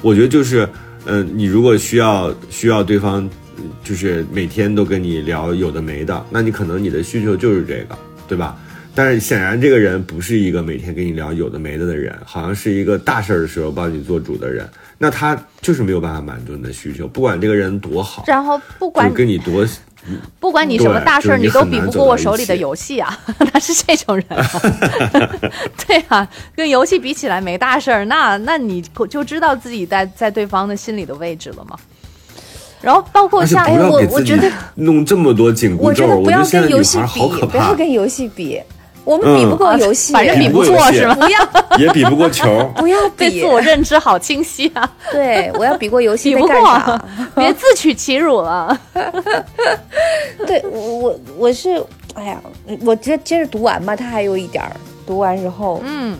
[0.00, 0.68] 我觉得就是，
[1.06, 7.96] 嗯、你如果需要需要对方，嗯就是每天都跟你聊有的没的，那你可能你的需求就是这个，
[8.26, 8.56] 对吧？
[8.94, 19.66] 但是显然这个人不是一个每天跟你聊有的没的的人，好像是一个大事儿的时候帮你做主的人，那他就是没有办法满足你的需求，不管这个人多好，然后不就管你多
[20.40, 23.18] 不管你什么大事儿，你你都比不过我手里的游戏啊，
[23.52, 24.46] 他是这种人、啊。
[25.86, 26.26] 对啊，
[26.56, 31.76] 跟游戏比起来没大事儿，那那你就知道自己在在对方的心里的位置了吗？
[32.80, 38.60] 然后包括像不要给自己我我觉得弄这么多紧箍咒，我觉得不要跟游戏比不要，跟游戏比，
[39.04, 41.14] 我们比不过游戏，嗯反正比不过是吗？
[41.16, 42.46] 不要也比不过球。
[42.76, 47.00] 不要比对自，我认知好清晰啊，对我要比过游戏比不在干啥过？，
[47.42, 48.78] 别自取其辱了。
[50.46, 51.82] 对我我我是，
[52.14, 52.40] 哎呀，
[52.84, 54.70] 我接接着读完吧，他还有一点儿，
[55.06, 56.18] 读完之后，嗯，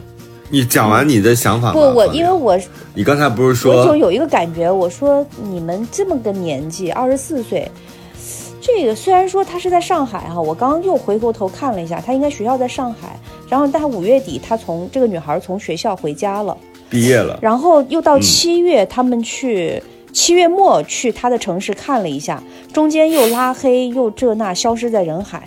[0.51, 1.72] 你讲完你的想法吧。
[1.74, 2.59] 不，我因为我
[2.95, 7.70] 你刚才不是我说就有一个感觉，我说你们这么个年纪，二十四岁，
[8.65, 16.57] 这个虽然说他是在上海哈，我刚刚又回过头看了一下，他应该学校在上海，然后但他五月底他从这个女孩从学校回家了，
[16.89, 17.37] 毕业了？
[17.43, 19.83] 然后又到嗯七月，他们去
[20.13, 22.41] 七月末去他的城市看了一下，
[22.73, 25.43] 中间又拉黑又这那，消失在人海。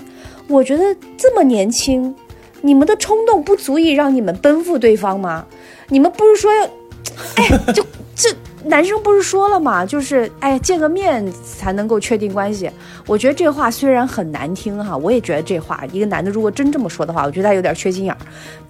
[0.50, 2.14] 我觉得这么年轻，
[2.62, 5.46] 你们的冲动不足以让你们奔赴对方吗？
[5.88, 6.64] 你们不是说要，
[7.38, 7.82] 哎，就
[8.16, 8.30] 这
[8.64, 9.86] 男生不是说了吗？
[9.86, 12.70] 就是哎，见个面才能够确定关系。
[13.06, 18.18] 我觉得这话虽然很难听哈，我也觉得这话一个男的如果真这么说的话，我觉得他有点缺心眼儿，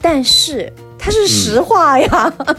[0.01, 2.33] 但是他是实话呀。
[2.39, 2.49] 我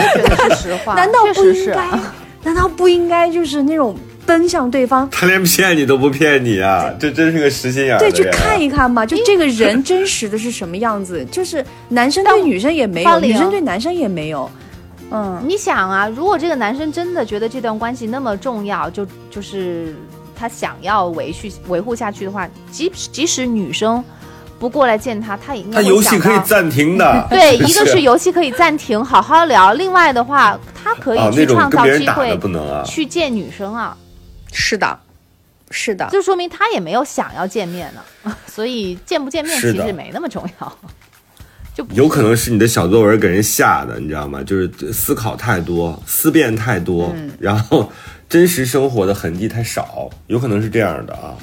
[0.00, 2.14] 也觉得是实话， 难道不应该啊？？
[2.42, 3.94] 难道不应该就是那种
[4.24, 5.06] 奔向对方？
[5.10, 6.90] 他连骗你都不骗你啊！
[6.98, 11.22] 这真是个实心眼儿对，去看一看嘛，就这个人真实的是什么样子？
[11.30, 14.50] 就是男生对女生也没有，女生对男生也没有。
[15.10, 19.96] 嗯，你想啊，如果这个男生真的觉得这段关系那么重要，就就是
[20.36, 24.02] 他想要维续维护下去的话，即即使女生
[24.58, 26.18] 不过来见他，他也应该他游戏。
[26.18, 27.26] 可以暂停的。
[27.28, 32.84] 对， 一个是游戏可以暂停，好好聊；另外的话，他可啊，以去创造机会不能啊。
[32.84, 33.96] 去见女生啊，
[34.52, 34.98] 是的，
[35.70, 36.08] 是的。
[36.10, 38.34] 就说明他也没有想要见面呢。
[38.46, 40.72] 所以见不见面其实没那么重要，
[41.74, 44.42] 就有可能是你的小作文给人吓的，你知道吗？
[44.42, 47.90] 就是思考太多，思辨太多，嗯然后
[48.28, 51.34] 真实生活的痕迹太少，有可能是这样的啊。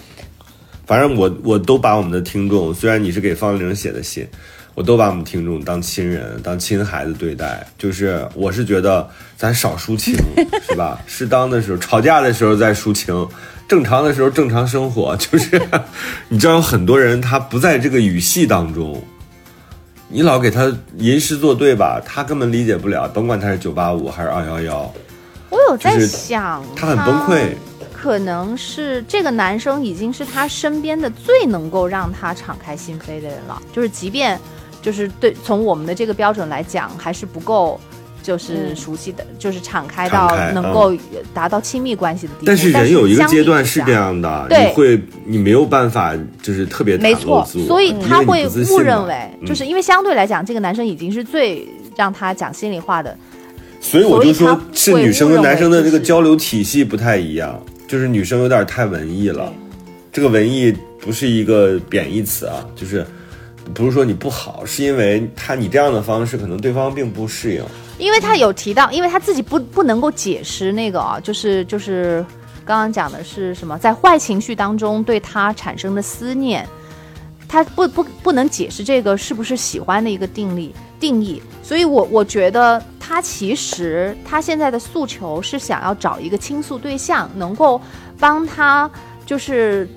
[0.86, 4.26] 反正我我都把我们的听众，虽然你是给方玲写的信，
[4.74, 7.66] 我都把我们听众当亲人、当亲孩子对待。
[7.78, 9.06] 就是我是觉得
[9.36, 10.16] 咱少抒情，
[10.66, 11.02] 是吧？
[11.06, 13.28] 适当的时候，吵架的时候再抒情，
[13.68, 15.14] 正常的时候正常生活。
[15.18, 15.62] 就是
[16.30, 19.04] 你知道，有很多人他不在这个语系当中，
[20.10, 24.94] 你老给他吟诗作对吧，他根本理解不了，甭管他是九八五还是二幺幺，
[25.50, 27.54] 我有在就是想，他很崩溃。
[27.94, 34.40] 可能是这个男生已经是他身边的最能够让他敞开心扉的人了，就是即便
[34.82, 37.78] 就是对从我们的这个标准来讲，还是不够。
[38.28, 40.92] 就是熟悉的，就是敞开到能够
[41.34, 42.46] 达到亲密关系的地步。
[42.46, 51.66] 但是人有一个阶段是这样的，对你会你没有办法就是特别没错所以他会误认为，嗯就是因为相对来讲，这个男生已经是最
[51.96, 53.18] 让他讲心里话的。
[53.80, 57.58] 所以我就说是女生跟男生的这个交流体系不太一样，
[57.88, 59.54] 就是女生有点太文艺了。
[60.12, 63.08] 这个文艺不是一个贬义词啊，就是
[63.74, 67.64] 不是说你不好，是因为他你这样的方式可能对方并不适应。
[67.98, 72.26] 因为他有提到，因为他自己不不能够解释那个啊，就是就是
[72.66, 76.68] 刚刚讲的是什么，在坏情绪当中对他产生的思念，
[77.48, 87.82] 他不不不能解释这个是不是喜欢的一个定力定义，所以我我觉得他其实他现在的诉求是想要找一个倾诉对象，能够
[88.20, 88.90] 帮他
[89.26, 89.88] 就是。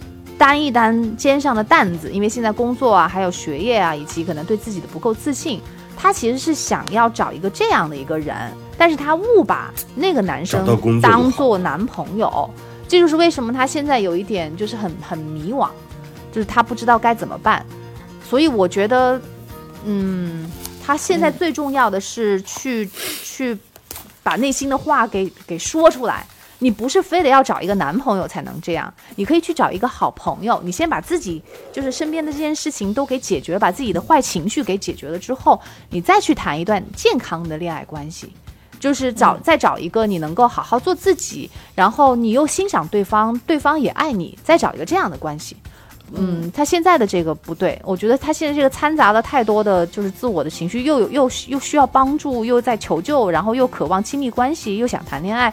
[0.40, 5.60] 担一担肩上的担子，因为现在工作啊，还有学业啊，以及可能对自己的不够自信，
[6.00, 8.34] 他其实是想要找一个这样的一个人，
[8.78, 10.64] 但是他误把那个男生
[11.02, 12.48] 当做男朋友，
[12.88, 15.68] 这就是为什么他现在有一点就是很很迷惘，
[16.32, 17.64] 就是他不知道该怎么办。
[18.26, 19.20] 所以我觉得，
[19.84, 20.50] 嗯，
[20.82, 22.88] 他现在最重要的是去、
[23.22, 23.58] 去
[24.22, 26.26] 把内心的话给给说出来。
[26.60, 30.60] 你不是非得要找一个男朋友才能这样，你可以去找一个好朋友。
[30.62, 31.42] 你先把自己
[31.72, 38.32] 就是身边的这件事情都给解决了，把自己的坏情绪给解决了之后，你再去谈一段健康的恋爱关系。
[38.78, 45.54] 就是找再找一个你能够好好做自己，然后你又欣赏对方，对方也爱你，再找一个这样的关系。
[46.12, 55.52] 嗯，他现在的这个不对，我觉得他现在这个掺杂了太多的就是自我的情绪，又有又又需要帮助，又在求救，然后又渴望亲密关系，又想谈恋爱，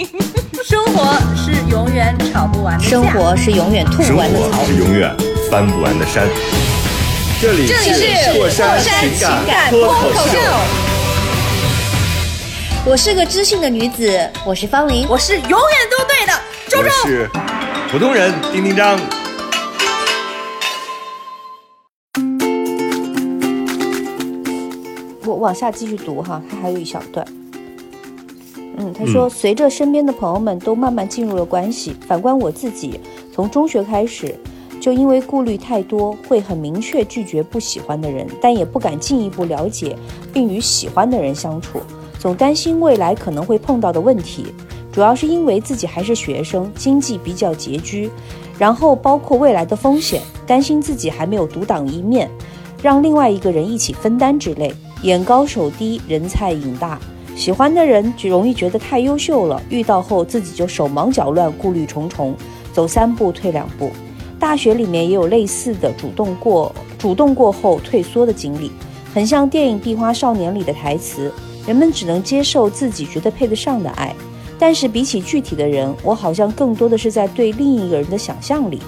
[0.64, 2.90] 生活是永远吵不完的架。
[2.90, 4.64] 生活是永远吐不完的槽活。
[4.66, 5.14] 是永远
[5.50, 6.26] 翻不完的山。
[7.40, 10.38] 这里这里是过山情情感脱口秀。
[12.84, 15.06] 我是个知性的女子，我是方玲。
[15.08, 15.58] 我是永远
[15.90, 16.32] 都对的，
[16.68, 16.90] 周我周。
[17.06, 17.28] 是
[17.90, 18.98] 普通人丁丁张。
[25.26, 27.26] 我往下继续读哈，它还有一小段。
[28.82, 32.98] 嗯，他说，随着身边的朋友们都慢慢进入了关系，反观我自己，
[33.30, 34.34] 从中学开始，
[34.80, 39.94] 就因为顾虑太多，会很明确拒绝不喜欢的人，但也不敢进一步了解
[40.32, 41.78] 并与喜欢的人相处，
[42.18, 44.46] 总担心未来可能会碰到的问题。
[44.90, 48.10] 主要是因为自己还是学生，经济比较拮据，
[48.58, 52.30] 然后包括未来的风险，担心自己还没有独当一面，
[52.82, 54.74] 让另外一个人一起分担之类。
[55.02, 56.98] 眼高手低，人菜瘾大，
[57.40, 62.36] 喜欢的人就容易觉得太优秀了，遇到后自己就手忙脚乱，顾虑重重，
[62.70, 63.90] 走三步退两步。
[64.38, 68.70] 大学里面也有类似的主动过主动过后退缩的经历，
[69.14, 71.32] 很像电影《壁花少年》里的台词：
[71.66, 74.14] 人们只能接受自己觉得配得上的爱，
[74.58, 78.78] 但是比起具体的人，我好像更多的是在对另一个人的想象力。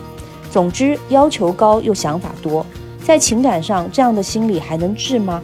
[0.51, 2.67] 总之，要求高又想法多，
[3.03, 5.41] 在情感上这样的心理还能治吗？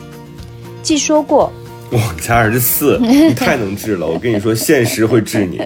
[0.82, 1.50] 既说过，
[1.92, 4.06] 哇，你才二十四，你太能治了！
[4.06, 5.58] 我跟你说，现实会治你，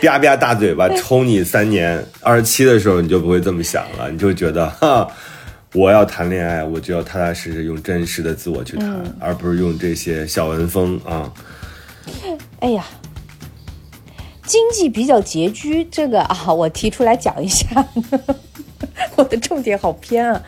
[0.00, 2.02] 吧吧大嘴巴抽你三年。
[2.20, 5.06] 二十七的时候你就不会这么想了，你就觉得哈，
[5.74, 11.30] 我要谈恋爱，我就要踏踏实实用真实的自我去谈，而不是用这些小文风啊。
[12.60, 12.86] 哎呀，
[14.46, 17.66] 经济比较拮据，这个啊，我提出来讲一下。
[19.16, 20.40] 我的重点好偏啊！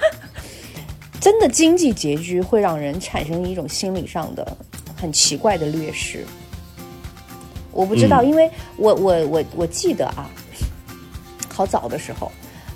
[1.20, 4.56] 真的，经济拮据会让人产生一种心理上的
[5.00, 6.24] 很奇怪的劣势。
[7.72, 10.28] 我不知道，嗯因为我我我我记得啊，
[11.48, 12.30] 好早的时候，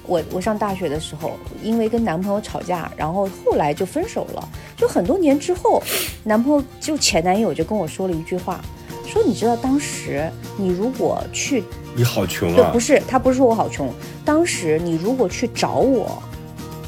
[0.07, 4.49] 我我上大学的时候，因为跟男朋友吵架，然后后来就分手了。
[4.77, 5.83] 就很多年之后，
[6.23, 8.61] 男朋友就前男友就跟我说了一句话，
[9.07, 11.63] 说你知道当时你如果去
[11.97, 12.81] 你好穷对，啊不！
[12.81, 13.93] 是，他不是说我好穷。
[14.25, 16.23] 当时你如果去找我，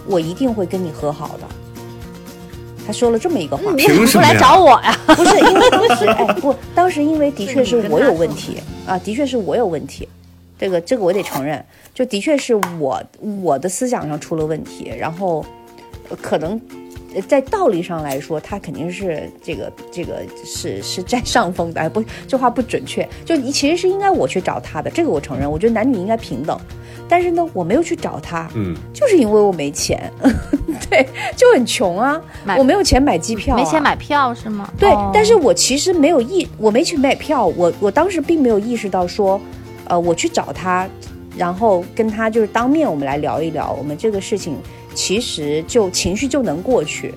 [0.07, 1.47] 我一定会跟你和好的。
[2.87, 4.97] 他说了这么一个话，凭什么不来找我呀？
[5.17, 8.59] 不是因为当时，哎，不，当时因为的确是我有问题。
[8.87, 10.09] 啊，的确是我有问题，
[10.57, 13.03] 这个这个我得承认，就的确是我
[13.43, 15.45] 我的思想上出了问题，然后
[16.09, 16.61] 呃可能
[17.13, 26.57] 呃在道理上来说，他肯定是这个这个是是占上风的，哎不，这话不准确，就你其实是应该我去找他的，这个我承认，我觉得男女应该平等，
[27.09, 30.11] 但是呢，我没有去找他，嗯，就是因为我没钱，
[30.91, 32.21] 对，就很穷啊，
[32.59, 34.69] 我没有钱买机票、啊，没钱买票是吗？
[34.79, 35.11] 对，哦。
[35.15, 39.41] 但是我其实没有意，我没去买票，我我当时并没有意识到说，
[39.87, 40.89] 呃，我去找他，
[41.37, 44.57] 然后跟他就是当面我们来聊一聊，我们这个事情
[44.95, 47.15] 其实就情绪就能过去，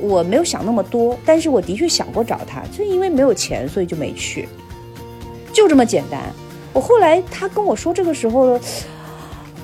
[0.00, 4.48] 我没有想那么多，但是我的确想过找他，就因为没有钱，所以就没去，
[5.52, 6.20] 就这么简单。
[6.72, 8.60] 我后来他跟我说这个时候呢，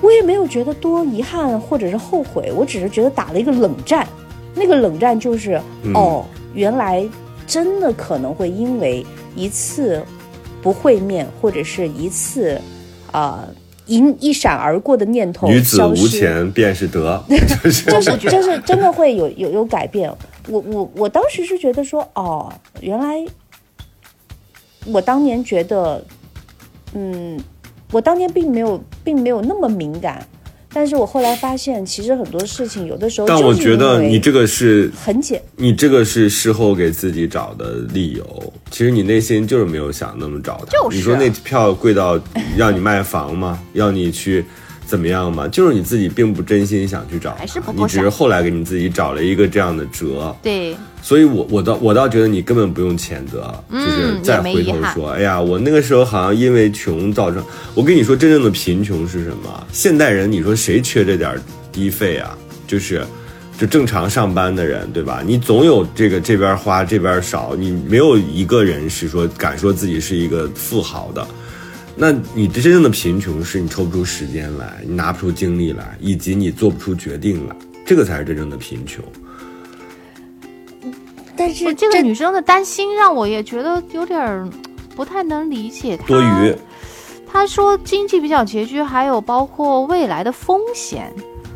[0.01, 4.07] 我也没有觉得多遗憾或者是后悔，我只是觉得打了一个冷战。
[4.55, 7.07] 那个冷战就是，嗯哦，原来
[7.45, 10.03] 真的可能会因为一次
[10.61, 12.59] 不会面或者是一次
[13.11, 13.47] 啊、
[13.85, 20.11] 一一闪而过的念头女子无，钱便是德， 就是就是就是真的会有有有改变。
[20.47, 23.23] 我我我当时是觉得说，哦，原来
[24.87, 26.03] 我当年觉得，
[26.93, 27.39] 嗯，
[27.91, 30.25] 我当年并没有并没有那么敏感，
[30.71, 40.71] 但是我后来发现，其实很多事情有的时候但我觉得你这个是很简，你这个是事后给自己找的理由，其实你内心就是没有想那么找他。
[40.71, 42.19] 就是你说那票贵到
[42.55, 43.59] 让你卖房吗？
[43.73, 44.45] 要你去
[44.89, 45.47] 怎么样嘛？
[45.47, 50.35] 就是你自己并不真心想去找他，还是不够你只是后来给你自己找了一个这样的辙。
[50.41, 57.43] 对，所以我我倒我倒觉得你根本不用谴责，嗯就是再回头说，哎呀，我那个时候好像因为穷造成。
[57.75, 59.67] 我跟你说，真正的贫穷是什么？
[59.71, 62.35] 现代人，你说谁缺这点儿低费啊？
[62.65, 63.05] 就是。
[63.59, 65.21] 就正常上班的人，对吧？
[65.25, 71.27] 你总有这个这边花这边少，你没有一个人是说敢说自己是一个富豪的。
[72.01, 77.53] 那你真正的贫穷是你抽不出时间来，你拿不出精力来，以及你做不出决定来，
[77.85, 79.03] 这个才是真正的贫穷。
[81.35, 84.47] 但是这个女生的担心让我也觉得有点儿
[84.95, 85.97] 不太能理解。
[85.97, 86.55] 她多余。
[87.27, 91.13] 她说经济比较拮据，还有包括未来的风险，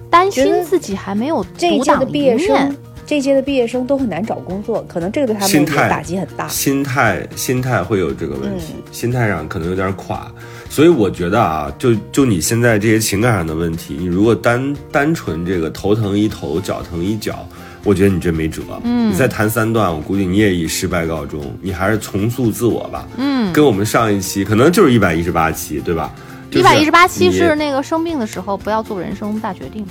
[0.10, 6.48] 担心自己还没有独这一届的当一毕业生面。，这一届的毕业生都很难找工作，可能这个对他们也心态打击很大。
[6.48, 10.32] 心态心态会有这个问题，嗯心态上可能有点垮，
[10.70, 17.48] 所以我觉得啊，就就你现在这些情感上的问题，你如果单单纯这个头疼一头，脚疼一脚，
[17.84, 18.62] 我觉得你这没辙。
[18.84, 23.08] 嗯，你再谈三段，我估计你也以失败告终，你还是重塑自我吧。
[23.18, 26.14] 嗯，跟我们上一期可能就是一百一十八期，对吧？
[26.52, 29.86] 一百一十八期是那个生病的时候，不要做人生大决定。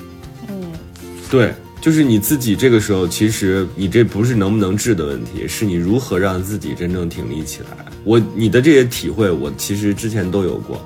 [0.48, 0.72] 嗯
[1.28, 1.52] 对，
[1.82, 7.84] 就是你自己这个时候，其实你这不是能不能治的问题，是你如何让自己真正挺立起来。
[8.04, 10.80] 我你的这些体会，我其实之前都有过。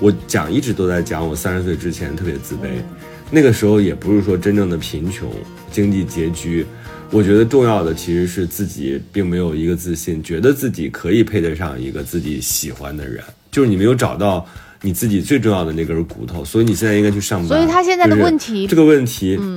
[0.00, 2.82] 我讲一直都在讲，我三十岁之前特别自卑，
[3.30, 5.32] 那个时候也不是说真正的贫穷、
[5.70, 6.66] 经济拮据。
[7.12, 13.22] 我觉得重要的其实是自己并没有一个自信，觉得自己可以配得上一个自己喜欢的人，
[13.52, 14.44] 就是你没有找到
[14.82, 17.48] 你自己最重要的那根骨头，所以你现在应该去上班。
[17.48, 19.48] 所以他现在的就是问题这个问题，不是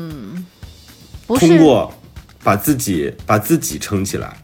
[1.27, 1.93] 通过
[2.43, 4.35] 把自己把自己撑起来，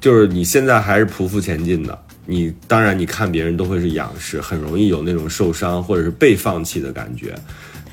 [0.00, 1.98] 就是你现在还是匍匐前进的。
[2.26, 7.34] 你当然，你看别人都会是仰视，很容易有那种受伤或者是被放弃的感觉。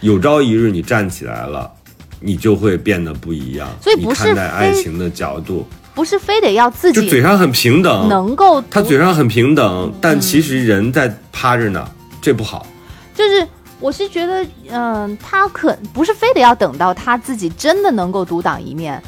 [0.02, 1.72] 有朝一日你站起来了，
[2.20, 3.68] 你就会变得不一样。
[3.82, 11.90] 所以不是你看待爱情的角度，不是非得要自己就嘴上很平等，能够他嘴上很平等，但其实人在趴着呢，
[12.22, 12.68] 这不好。
[13.16, 13.48] 就是
[13.80, 19.02] 我是觉得，嗯、他可不是非得要等到他自己真的能够独当一面，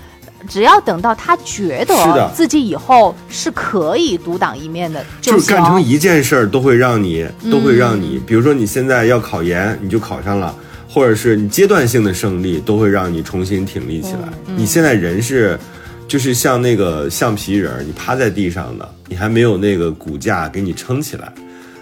[0.47, 5.34] 只要等到他觉得自己以后是可以独当一面的行。
[5.34, 10.53] 就是干成一件事儿都会让你，都会让你，比如说你现在要考研，你就考上了，
[10.88, 14.30] 或者是你阶段性的胜利，都会让你重新挺立起来。
[14.45, 15.59] 你现在人是，
[16.07, 21.34] 就是像那个橡皮人儿，你趴在地上的，你还没有那个骨架给你撑起来。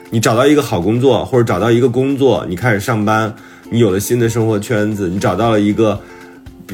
[0.09, 3.33] 你找到一个好工作，或者找到一个工作，你开始上班，
[3.69, 5.99] 你有了新的生活圈子，你找到了一个。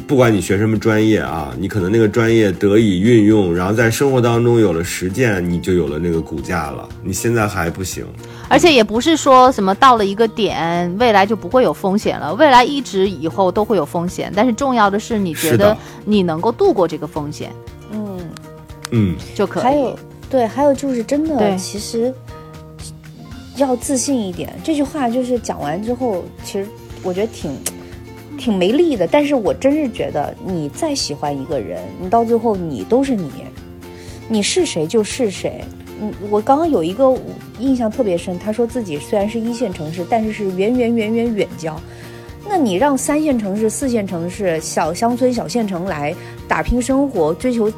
[0.07, 6.89] 不管你学什么专业啊，你可能那个专业得以运用，然后在生活当中有了实践，你就有了那个骨架了。
[7.03, 8.03] 你现在还不行，
[8.49, 14.33] 而且也不是说什么到了一个点，未来就不会有风险了，未来一直以后都会有风险。
[14.35, 17.51] 但是重要的是，你觉得你能够度过这个风险
[17.91, 18.17] 嗯，
[18.89, 19.63] 嗯，就可以。
[19.63, 22.11] 还有对，还有就是真的，对其实
[23.57, 24.53] 要自信一点。
[24.63, 26.67] 这句话就是讲完之后，其实
[27.03, 27.51] 我觉得挺
[28.37, 29.07] 挺没力的。
[29.07, 33.29] 但是我真是觉得，你再喜欢一个人，你到最后你都是你，
[34.27, 35.61] 你是谁就是谁。
[36.01, 37.15] 嗯，我刚刚有一个
[37.59, 41.79] 印象特别深，他说自己虽然是一线城市，但是是远远远远远郊。
[42.49, 46.13] 那你让三线城市、四线城市、小乡村、小县城来
[46.47, 47.71] 打拼生活，追求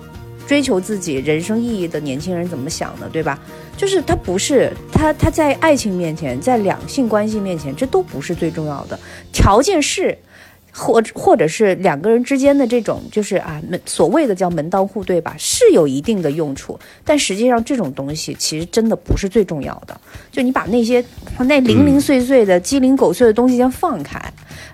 [0.47, 3.37] 追求自己人生意义的年轻人怎么想的，对吧？
[3.77, 8.99] 就是他不是他他在爱情面前，在两性关系面前，这都不是最重要的，
[9.31, 10.17] 条件是。
[10.77, 19.97] 或或者是两个人之间的这种，就是啊门所谓的叫门当户对吧，是有一定的用处，但实际上这种东西其实真的不是最重要的。
[20.29, 21.03] 就你把那些
[21.39, 24.21] 那零零碎碎的、鸡零狗碎的东西先放开，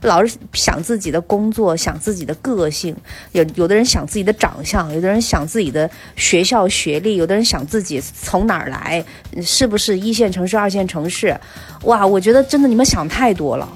[0.01, 2.95] 老是想自己的工作，想自己的个性，
[3.33, 9.05] 有有的人想自己的长相，有的人想自己的学校学历，有的人想自己从哪儿来，
[9.43, 11.39] 是不是一线城市、二线城市？
[11.83, 13.69] 哇，我觉得真的你们想太多了，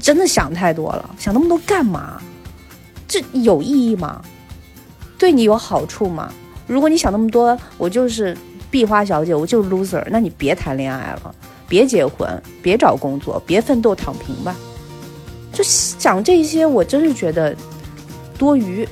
[0.00, 2.20] 真的想太多了，想那么多干嘛？
[3.06, 4.22] 这有意义吗？
[5.18, 6.32] 对你有好处吗？
[6.66, 8.36] 如果你想那么多，我就是
[8.70, 11.34] 壁花小姐，我就是 loser，那你别谈恋爱了，
[11.68, 14.56] 别结婚，别找工作，别奋斗，躺平吧。
[15.52, 17.54] 就想这些，我真是觉得
[18.38, 18.88] 多余，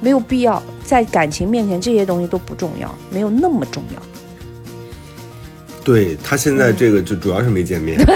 [0.00, 0.62] 没有必要。
[0.84, 4.02] 在感情面前，这些东西都不重要，没有那么重要。
[5.84, 8.14] 对他现在这个就主要是没见面， 对，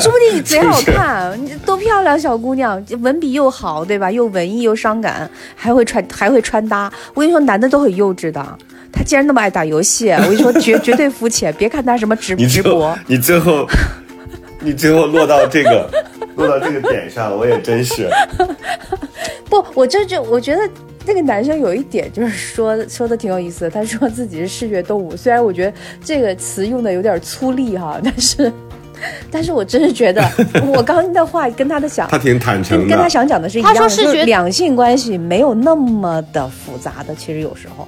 [0.00, 4.10] 说不定你贼好看， 你多漂亮，小姑娘，文笔又好，对吧？
[4.10, 6.92] 又文艺又伤感，还会穿还会穿搭。
[7.14, 8.58] 我跟你说，男的都很幼稚的。
[8.92, 11.52] 他既然那么爱打游戏，我跟你说，绝 绝对肤浅。
[11.58, 13.66] 别看他什么直播，你最后
[14.60, 15.90] 你最后落到这个
[16.36, 18.08] 落到这个点上，我也真是。
[19.48, 20.68] 不，我这就我觉得
[21.06, 23.70] 那个男生有一点就是说说的挺有意思的。
[23.70, 25.72] 他说自己是视觉动物，虽然我觉得
[26.02, 28.52] 这个词用的有点粗粝哈， 但是
[29.30, 30.26] 但是我真是觉得
[30.66, 37.86] 我刚刚的话跟他的想他挺坦诚跟跟他，想讲的是一样的，他说视觉两性关系没有那么的复杂的，其实有时候。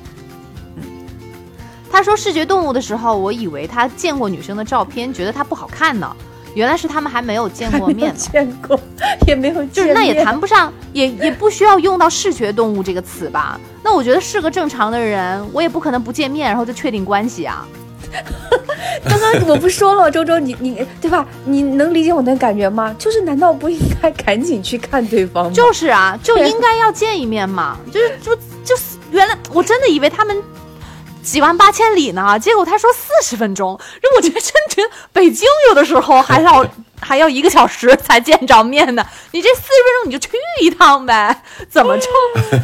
[1.91, 6.15] 他说视觉动物的时候，我以为他见过女生的照片，觉得她不好看呢。
[6.57, 8.15] 原来是他们还没有见过面呢。
[8.33, 8.81] 见过，
[9.27, 13.61] 也没有就是那也谈不上，也也不需要用到视觉动物这个词吧？
[13.85, 17.69] 那我觉得是个正常的人，我也不可能不见面然后就确定关系啊。
[19.07, 21.27] 刚刚我不说了，周周，你你对吧？
[21.45, 22.95] 你能理解我那感觉吗？
[22.99, 25.53] 就是难道不应该赶紧去看对方吗？
[25.53, 27.77] 就是啊，就应该要见一面嘛。
[27.93, 28.35] 就是就
[28.65, 30.43] 就是原来我真的以为他们
[31.27, 33.79] 几万八千里呢，结果他说四十分钟，
[34.17, 36.65] 我觉得真觉得北京有的时候还要
[37.01, 39.05] 还要一个小时才见着面呢。
[39.33, 40.31] 你这四十分钟你就去
[40.63, 41.37] 一趟呗，
[41.69, 42.07] 怎么就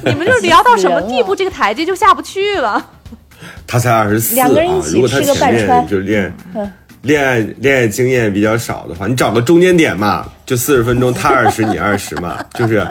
[0.04, 2.82] 你们就聊到什么地步，这个台阶就下不去了？
[3.66, 4.80] 他才二十四啊两个人一！
[4.80, 6.72] 起如果他吃个前面半川就恋嗯
[7.02, 12.86] 恋爱恋爱经验比较少的话，你找个中间点嘛，就四十分钟，他二十你二十嘛，就是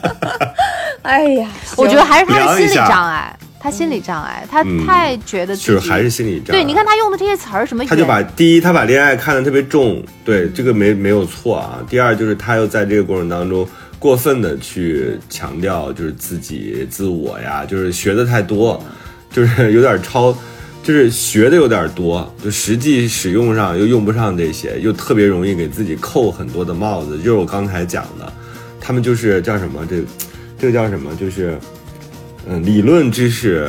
[1.04, 1.46] 哎呀，
[1.76, 6.62] 我觉得还是他的心理障碍，他心理障碍，他嗯太觉得自己就是还是心理障碍。
[6.62, 11.84] 对，你看他用的这些词儿，什么他就把第一，他把恋爱看得特别重，对这个没没有错啊。
[11.90, 13.68] 第二就是他又在这个过程当中
[13.98, 18.80] 过分的去强调就是自己自我呀，就是学的太多，
[19.32, 20.32] 就是有点超，
[20.84, 27.18] 就是学的有点多，就实际使用上又用不上这些，又特别容易给自己扣很多的帽子。
[27.18, 28.32] 就是我刚才讲的，
[28.80, 29.96] 他们就是叫什么这
[30.58, 31.58] 这个叫什么就是。
[32.48, 33.68] 嗯，理论知识，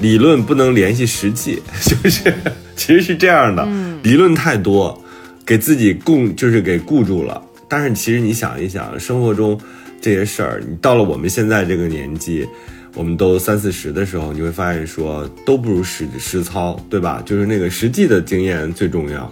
[0.00, 2.32] 理论不能联系实际， 就是
[2.74, 3.68] 其实是这样的，
[4.02, 4.98] 理论太多，
[5.44, 7.42] 给自己供就是给固住了。
[7.68, 9.60] 但是其实你想一想，生活中
[10.00, 12.46] 这些事儿，你到了我们现在这个年纪，
[12.94, 17.22] 我们都三四十的时候，你会发现说都不如实实操，对吧？
[17.26, 19.30] 就是那个实际的经验最重要，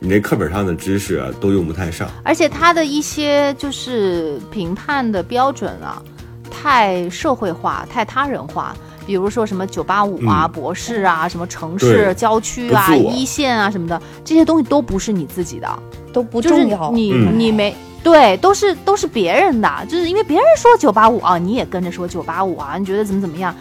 [0.00, 2.10] 你那课本上的知识啊都用不太上。
[2.24, 6.02] 而且他的一些就是评判的标准啊，
[6.64, 8.74] 太社会化、太他人化。
[9.06, 15.68] 比如说什么九八五啊、嗯博士啊、什么城市、郊区啊、一线啊什么的，这些东西都不是你自己的，
[16.10, 16.90] 都不就是重要。
[16.90, 23.54] 你、嗯你没对，都是都是别人的，就是因为别人说九八五啊，你也跟着说九八五啊，你觉得怎么怎么样？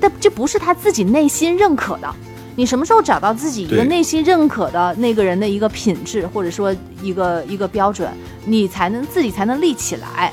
[0.00, 2.08] 但这不是他自己内心认可的。
[2.54, 8.10] 你什么时候找到自己一个内心认可的那个人的一个品质，或者说一个一个标准，
[8.46, 10.32] 你才能自己才能立起来。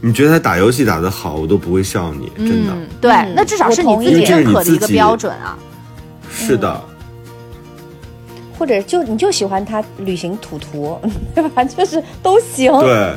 [0.00, 5.58] 你觉得他打游戏打得好，我都不会笑你，真的、嗯，对，嗯那至少是你自己认可的一个标准啊。
[6.30, 6.80] 是的。
[8.58, 10.98] 或者就你就喜欢他旅行土图，
[11.34, 11.62] 对吧？
[11.62, 13.14] 就是都行，对，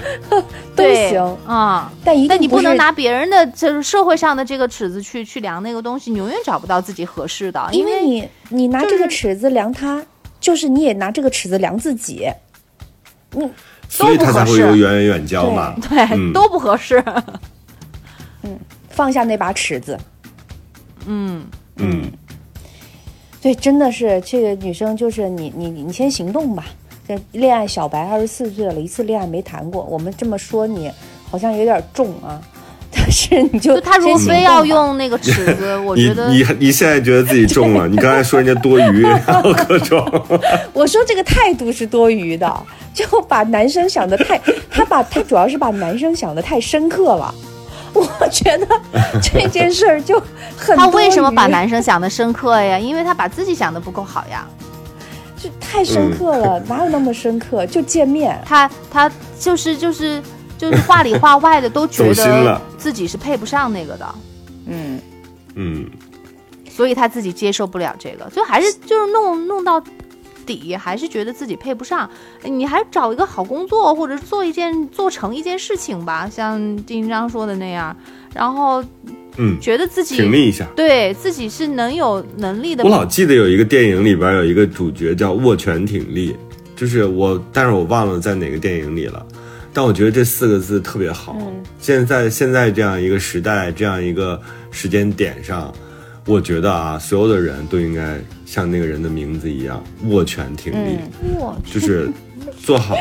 [0.75, 10.03] 都行，啊、但一定但你不能拿别人的就是社会上的这个尺子去去量那个东西，你永远找不到自己合适的，因因为你你拿这个尺子量他，
[10.41, 12.29] 就是你也拿这个尺子量自己。
[13.89, 15.75] 所以他才会都不合适有远远远交嘛。
[15.89, 17.03] 对、嗯都不合适。
[18.43, 18.57] 嗯
[18.89, 19.97] 放下那把尺子，
[21.05, 21.45] 嗯，
[21.77, 22.11] 嗯，
[23.41, 26.65] 对，真的是这个女生，就是你你你先行动吧。
[27.07, 30.91] 这恋爱小白，二十四岁了，一次恋爱没谈过，我们这么说你
[31.31, 32.41] 好像有点重啊。
[33.09, 40.05] 但是你就就他如果非要用那个尺子， 我觉得你你现在觉得自己重了，你刚才说人家多余， 然后各种，
[40.73, 47.33] 我说这个态度是多余的，就把男生想的太，他把他主要是把男生想的太深刻了。
[47.93, 48.67] 我觉得
[49.19, 50.21] 这件事儿就
[50.55, 52.77] 很他为什么把男生想的深刻呀？
[52.77, 54.47] 因为他把自己想的不够好呀。
[55.41, 57.65] 就太深刻了，哪有那么深刻？
[57.65, 59.09] 就见面，他他
[59.39, 60.21] 就是就是
[60.59, 64.15] 就是话里话外的都觉得自己是配不上那个的，
[64.67, 64.99] 嗯，
[65.55, 65.89] 嗯，
[66.69, 69.81] 所以他自己接受不了这个，所以还是就是弄弄到
[70.45, 72.09] 底，还是觉得自己配不上。
[72.43, 77.95] 你还找一个好工作，或者做一件做成一件事情吧，像丁章说的那样，
[78.33, 78.83] 然后
[79.37, 80.67] 嗯，觉得自己挺立一下。
[80.75, 82.89] 对自己是能有能力的我。
[82.89, 86.35] 老记得有一个电影里边有一个主角叫握拳挺立，
[86.75, 89.25] 就是我，但是我忘了在哪个电影里了。
[89.73, 91.35] 但我觉得这四个字特别好。
[91.39, 94.39] 嗯现在现在这样一个时代，这样一个
[94.69, 95.73] 时间点上，
[96.25, 100.97] 我觉得啊，所有的人都应该像那个人的名字一样握拳挺立。
[101.23, 102.09] 嗯我就是
[102.61, 102.95] 做好。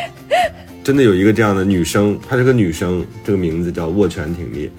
[0.84, 4.70] 真的有一个这样的女生，她是个女生，这个名字叫握拳挺立，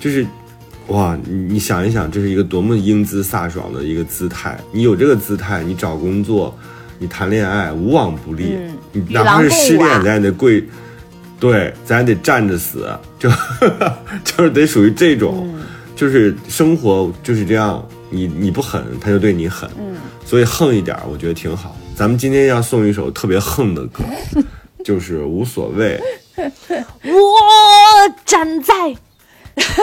[0.00, 0.26] 就是
[0.88, 4.58] 哇，你你想一想，这是一个多么英姿飒爽的一个姿态。
[4.72, 6.58] 你有这个姿态，你找工作，
[6.98, 8.56] 你谈恋爱无往不利。
[8.56, 10.64] 嗯你哪怕是失恋，在你的柜
[11.44, 12.88] 对，咱得站着死，
[13.18, 13.28] 就
[14.24, 15.54] 就是得属于这种，
[15.94, 17.86] 就是生活就是这样。
[18.08, 19.68] 你你不狠，他就对你狠。
[19.78, 19.94] 嗯
[20.24, 21.76] 所以横一点，我觉得挺好。
[21.94, 24.02] 咱们今天要送一首特别横的歌，
[24.82, 26.00] 就是无所谓。
[26.38, 28.72] 我站在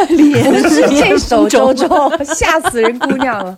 [0.09, 1.87] 连是这首周周，
[2.25, 3.55] 吓死人姑娘了。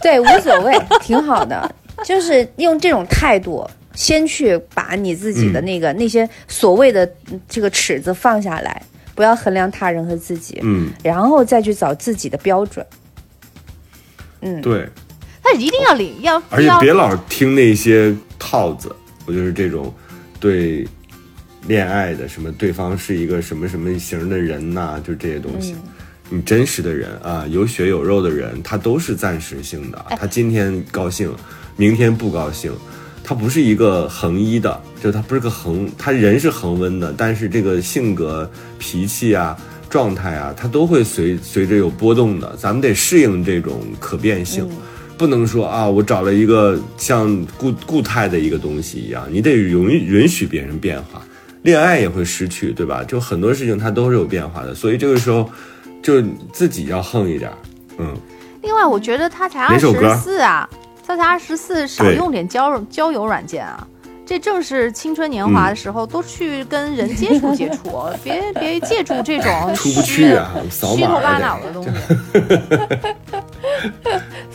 [0.00, 1.68] 对，无所谓，挺好的，
[2.04, 3.68] 就是用这种态度
[4.00, 8.82] 先去把你自己的那个、那些所谓的嗯这个尺子放下来，
[9.14, 12.84] 不要衡量他人和自己，嗯，然后再去找自己的标准。
[14.40, 14.88] 嗯，对，
[15.42, 18.90] 但是一定要领要而且别老听那些套子，
[19.26, 19.92] 我就是这种
[20.40, 20.88] 对
[21.66, 25.76] 恋爱的什么对方是一个什么什么型的人呐、就这些东西。
[26.30, 30.06] 你真实的人啊，有血有肉的人，他都是暂时性的。
[30.16, 31.30] 他今天高兴，
[31.76, 32.72] 明天不高兴，
[33.22, 39.56] 他不是一个恒一的，就他不是个恒，他人是恒温的，但是这个性格、脾气啊、
[39.88, 42.56] 状态啊，他都会随随着有波动的。
[42.56, 44.68] 咱们得适应这种可变性。
[45.16, 51.20] 不能说啊，我找了一个像固固态的一个东西一样，你得允允许别人变化。
[51.62, 53.04] 恋爱也会失去，对吧？
[53.04, 55.46] 就很多事情它都是有变化的，所以这个时候
[56.02, 56.22] 就
[56.54, 57.56] 自己要横一点儿，
[57.98, 58.16] 嗯，
[58.62, 59.86] 另外，我觉得他才二十
[60.22, 60.66] 四啊，
[61.10, 63.86] 他才二十四，少用点交友交友软件啊。
[64.24, 71.90] 这正是青春年华的时候，都去跟人接触接触， 别别借助这种出不去啊，虚头巴脑的东西。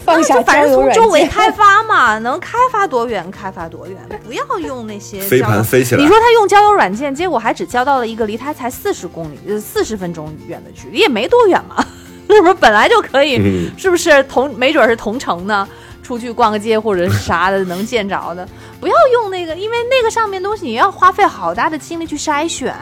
[0.05, 11.85] 放下就反正从周围开发嘛，能开发多远开发多远，不要用那些飞盘飞起来你说他用交友软件，结果还只交到了一个离他才四十公里、呃四十分钟远的距离，也没多远嘛，
[12.29, 12.53] 是不是？
[12.53, 15.67] 本来就可以，嗯是不是同没准是同城呢？
[16.05, 18.47] 出去逛个街或者是啥的，能见着的，
[18.79, 22.73] 不要用那个，因为那个上面东西你要花费好大的精力去筛选，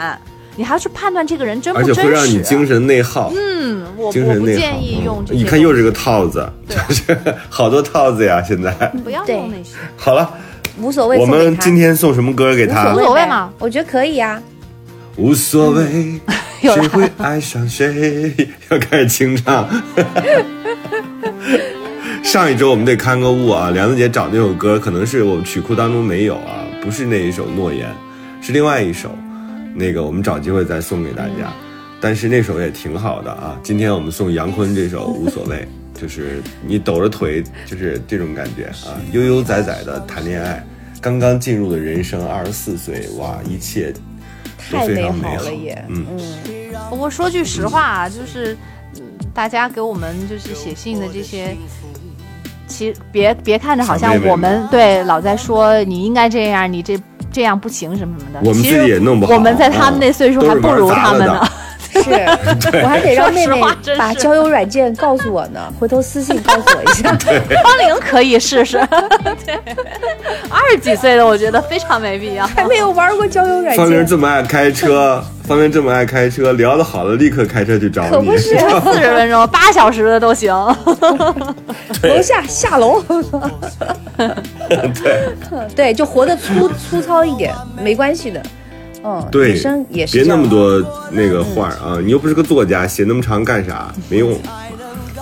[0.57, 2.01] 你还要去判断这个人真不而真实。
[2.01, 4.59] 且会让你精神内耗，嗯，我精我不神内耗。
[4.59, 5.39] 建议用嗯这些。
[5.39, 7.17] 你看又是个，套子，就是
[7.49, 8.43] 好多套子呀。
[8.45, 8.71] 现在
[9.03, 9.75] 不要对用那些。
[9.95, 10.29] 好了，
[10.77, 11.25] 无所谓我。
[11.25, 12.99] 们今天送什么歌给他无？
[12.99, 14.41] 所谓嘛我觉得可以啊。
[15.15, 16.19] 无所谓，
[16.61, 18.35] 谁会爱上谁？
[18.69, 19.67] 要开始清唱。
[22.23, 27.87] 上一周我们得看个物啊，梁子姐找那首歌可能是我们曲库当中没有啊，不是那一首《诺言》，
[28.45, 29.15] 是另外一首，
[29.75, 31.53] 那个我们找机会再送给大家。
[32.01, 33.59] 但是那首也挺好的啊。
[33.61, 35.57] 今天我们送杨坤这首《无所谓》，
[36.01, 40.65] 就是你抖着腿，就是这种感觉啊，悠悠哉哉的谈恋爱，
[40.99, 43.91] 刚刚进入的人生，二十四岁，哇，一切
[44.71, 46.05] 都太美非常美好了也，嗯。
[46.89, 48.57] 不过说句实话啊，就是，
[48.95, 51.55] 嗯，大家给我们就是写信的这些，
[52.73, 56.99] 其实别别看着好像我们对老在说你应该这样，你这
[57.31, 58.39] 这样不行什么什么的。
[58.39, 61.47] 我们自己其实也弄不好我们在他们那岁数嗯还不如他们呢都
[61.93, 62.09] 是
[62.81, 63.61] 我还得让妹妹
[63.97, 67.11] 把交友软件告诉我呢，回头私信告诉我一下。
[67.63, 68.77] 方玲可以试试，
[69.45, 69.55] 对，
[70.49, 72.45] 二十几岁的我觉得非常没必要。
[72.47, 78.09] 还没有玩过交友软方玲件，这么爱开车，方玲这么爱开车，聊得好了立刻开车去找你。
[78.09, 80.53] 可不是四十分钟、八小时的都行。
[82.03, 83.01] 楼下下楼。
[84.67, 88.41] 对对，就活得粗粗糙一点，没关系的。
[89.03, 90.81] 嗯，对女生也是别那么多
[91.11, 91.99] 那个话儿啊！
[92.01, 93.93] 你又不是个作家，写那么长干啥？
[94.09, 94.38] 没用。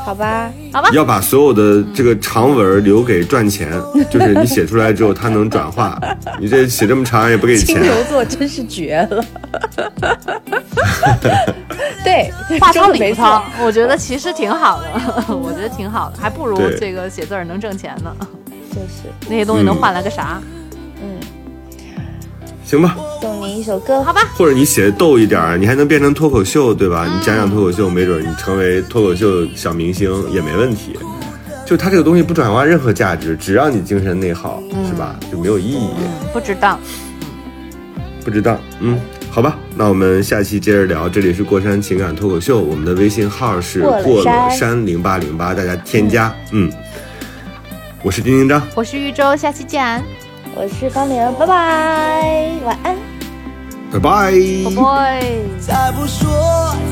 [0.03, 0.51] 好吧？
[0.93, 3.71] 要把所有的这个长文留给赚钱，
[4.09, 5.99] 就是你写出来之后，它能转化。
[6.39, 7.75] 你这写这么长也不给钱。
[7.75, 9.23] 金牛座真是绝了。
[12.03, 14.87] 对，话糙理糙。，我觉得其实挺好的，
[15.35, 18.11] 我觉得挺好的，还不如这个写字儿能挣钱呢。
[18.71, 20.41] 就是，那些东西能嗯换来个啥？
[20.55, 20.60] 嗯，
[22.71, 27.05] 行吧，送你一首歌，好吧，或者你写的逗一点，你还能变成脱口秀，对吧？
[27.05, 30.97] 你讲讲脱口秀，没准你成为脱口秀小明星也没问题。
[31.65, 35.19] 就它这个东西不转化任何价值，只让你精神内耗，是吧？
[35.29, 35.89] 就没有意义。
[36.31, 36.79] 不知道。
[38.23, 38.97] 不知道，嗯，
[39.29, 41.09] 好吧，那我们下期接着聊。
[41.09, 46.33] 这里是过山情感脱口秀，我们的微信号是过山零八零八，大家添加。
[46.53, 46.71] 嗯，
[48.01, 50.01] 我是丁丁张，我是玉州，下期见，
[50.63, 52.95] 我是方玲，拜拜，晚安。
[53.91, 54.31] 拜拜。
[54.63, 55.23] 拜拜。
[55.59, 56.29] 再不说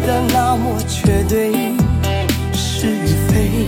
[0.07, 1.51] 的那么绝对
[2.51, 3.67] 是与非，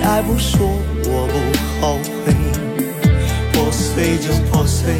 [0.00, 0.68] 再不说
[1.06, 1.34] 我不
[1.84, 2.32] 后悔，
[3.52, 4.94] 破碎就破碎，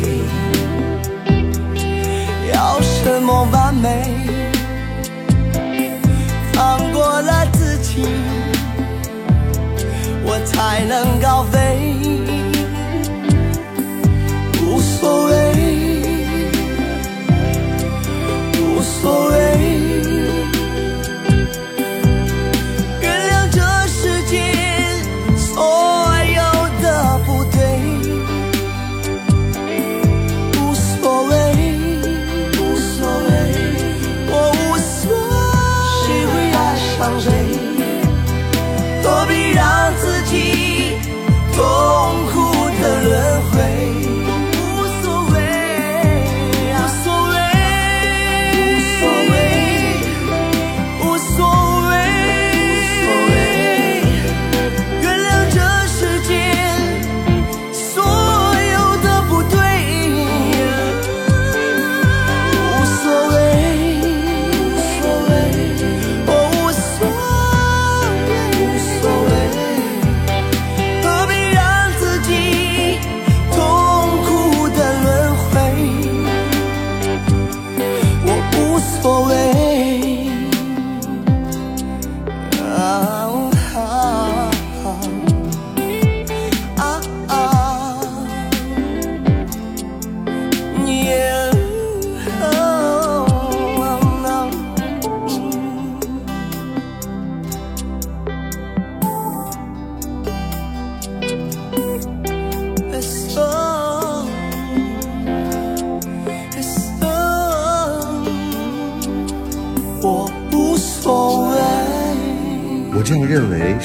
[2.52, 4.02] 要什么完美？
[6.52, 8.04] 放过了自己，
[10.26, 11.94] 我才能高飞。
[14.62, 15.32] 无所谓，
[18.58, 19.83] 无所谓。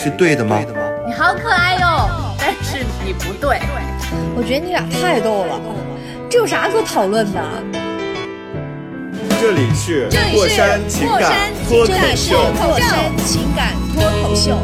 [0.01, 0.63] 是对的吗？
[1.05, 2.09] 你好可爱哟，
[2.39, 3.59] 但是你不对。
[4.33, 5.59] 我觉得你俩太逗了，
[6.29, 7.43] 这有啥可讨论的？
[9.41, 12.37] 这里是这里是过山情感脱口这里是秀。
[12.63, 14.57] 过山情感脱口秀。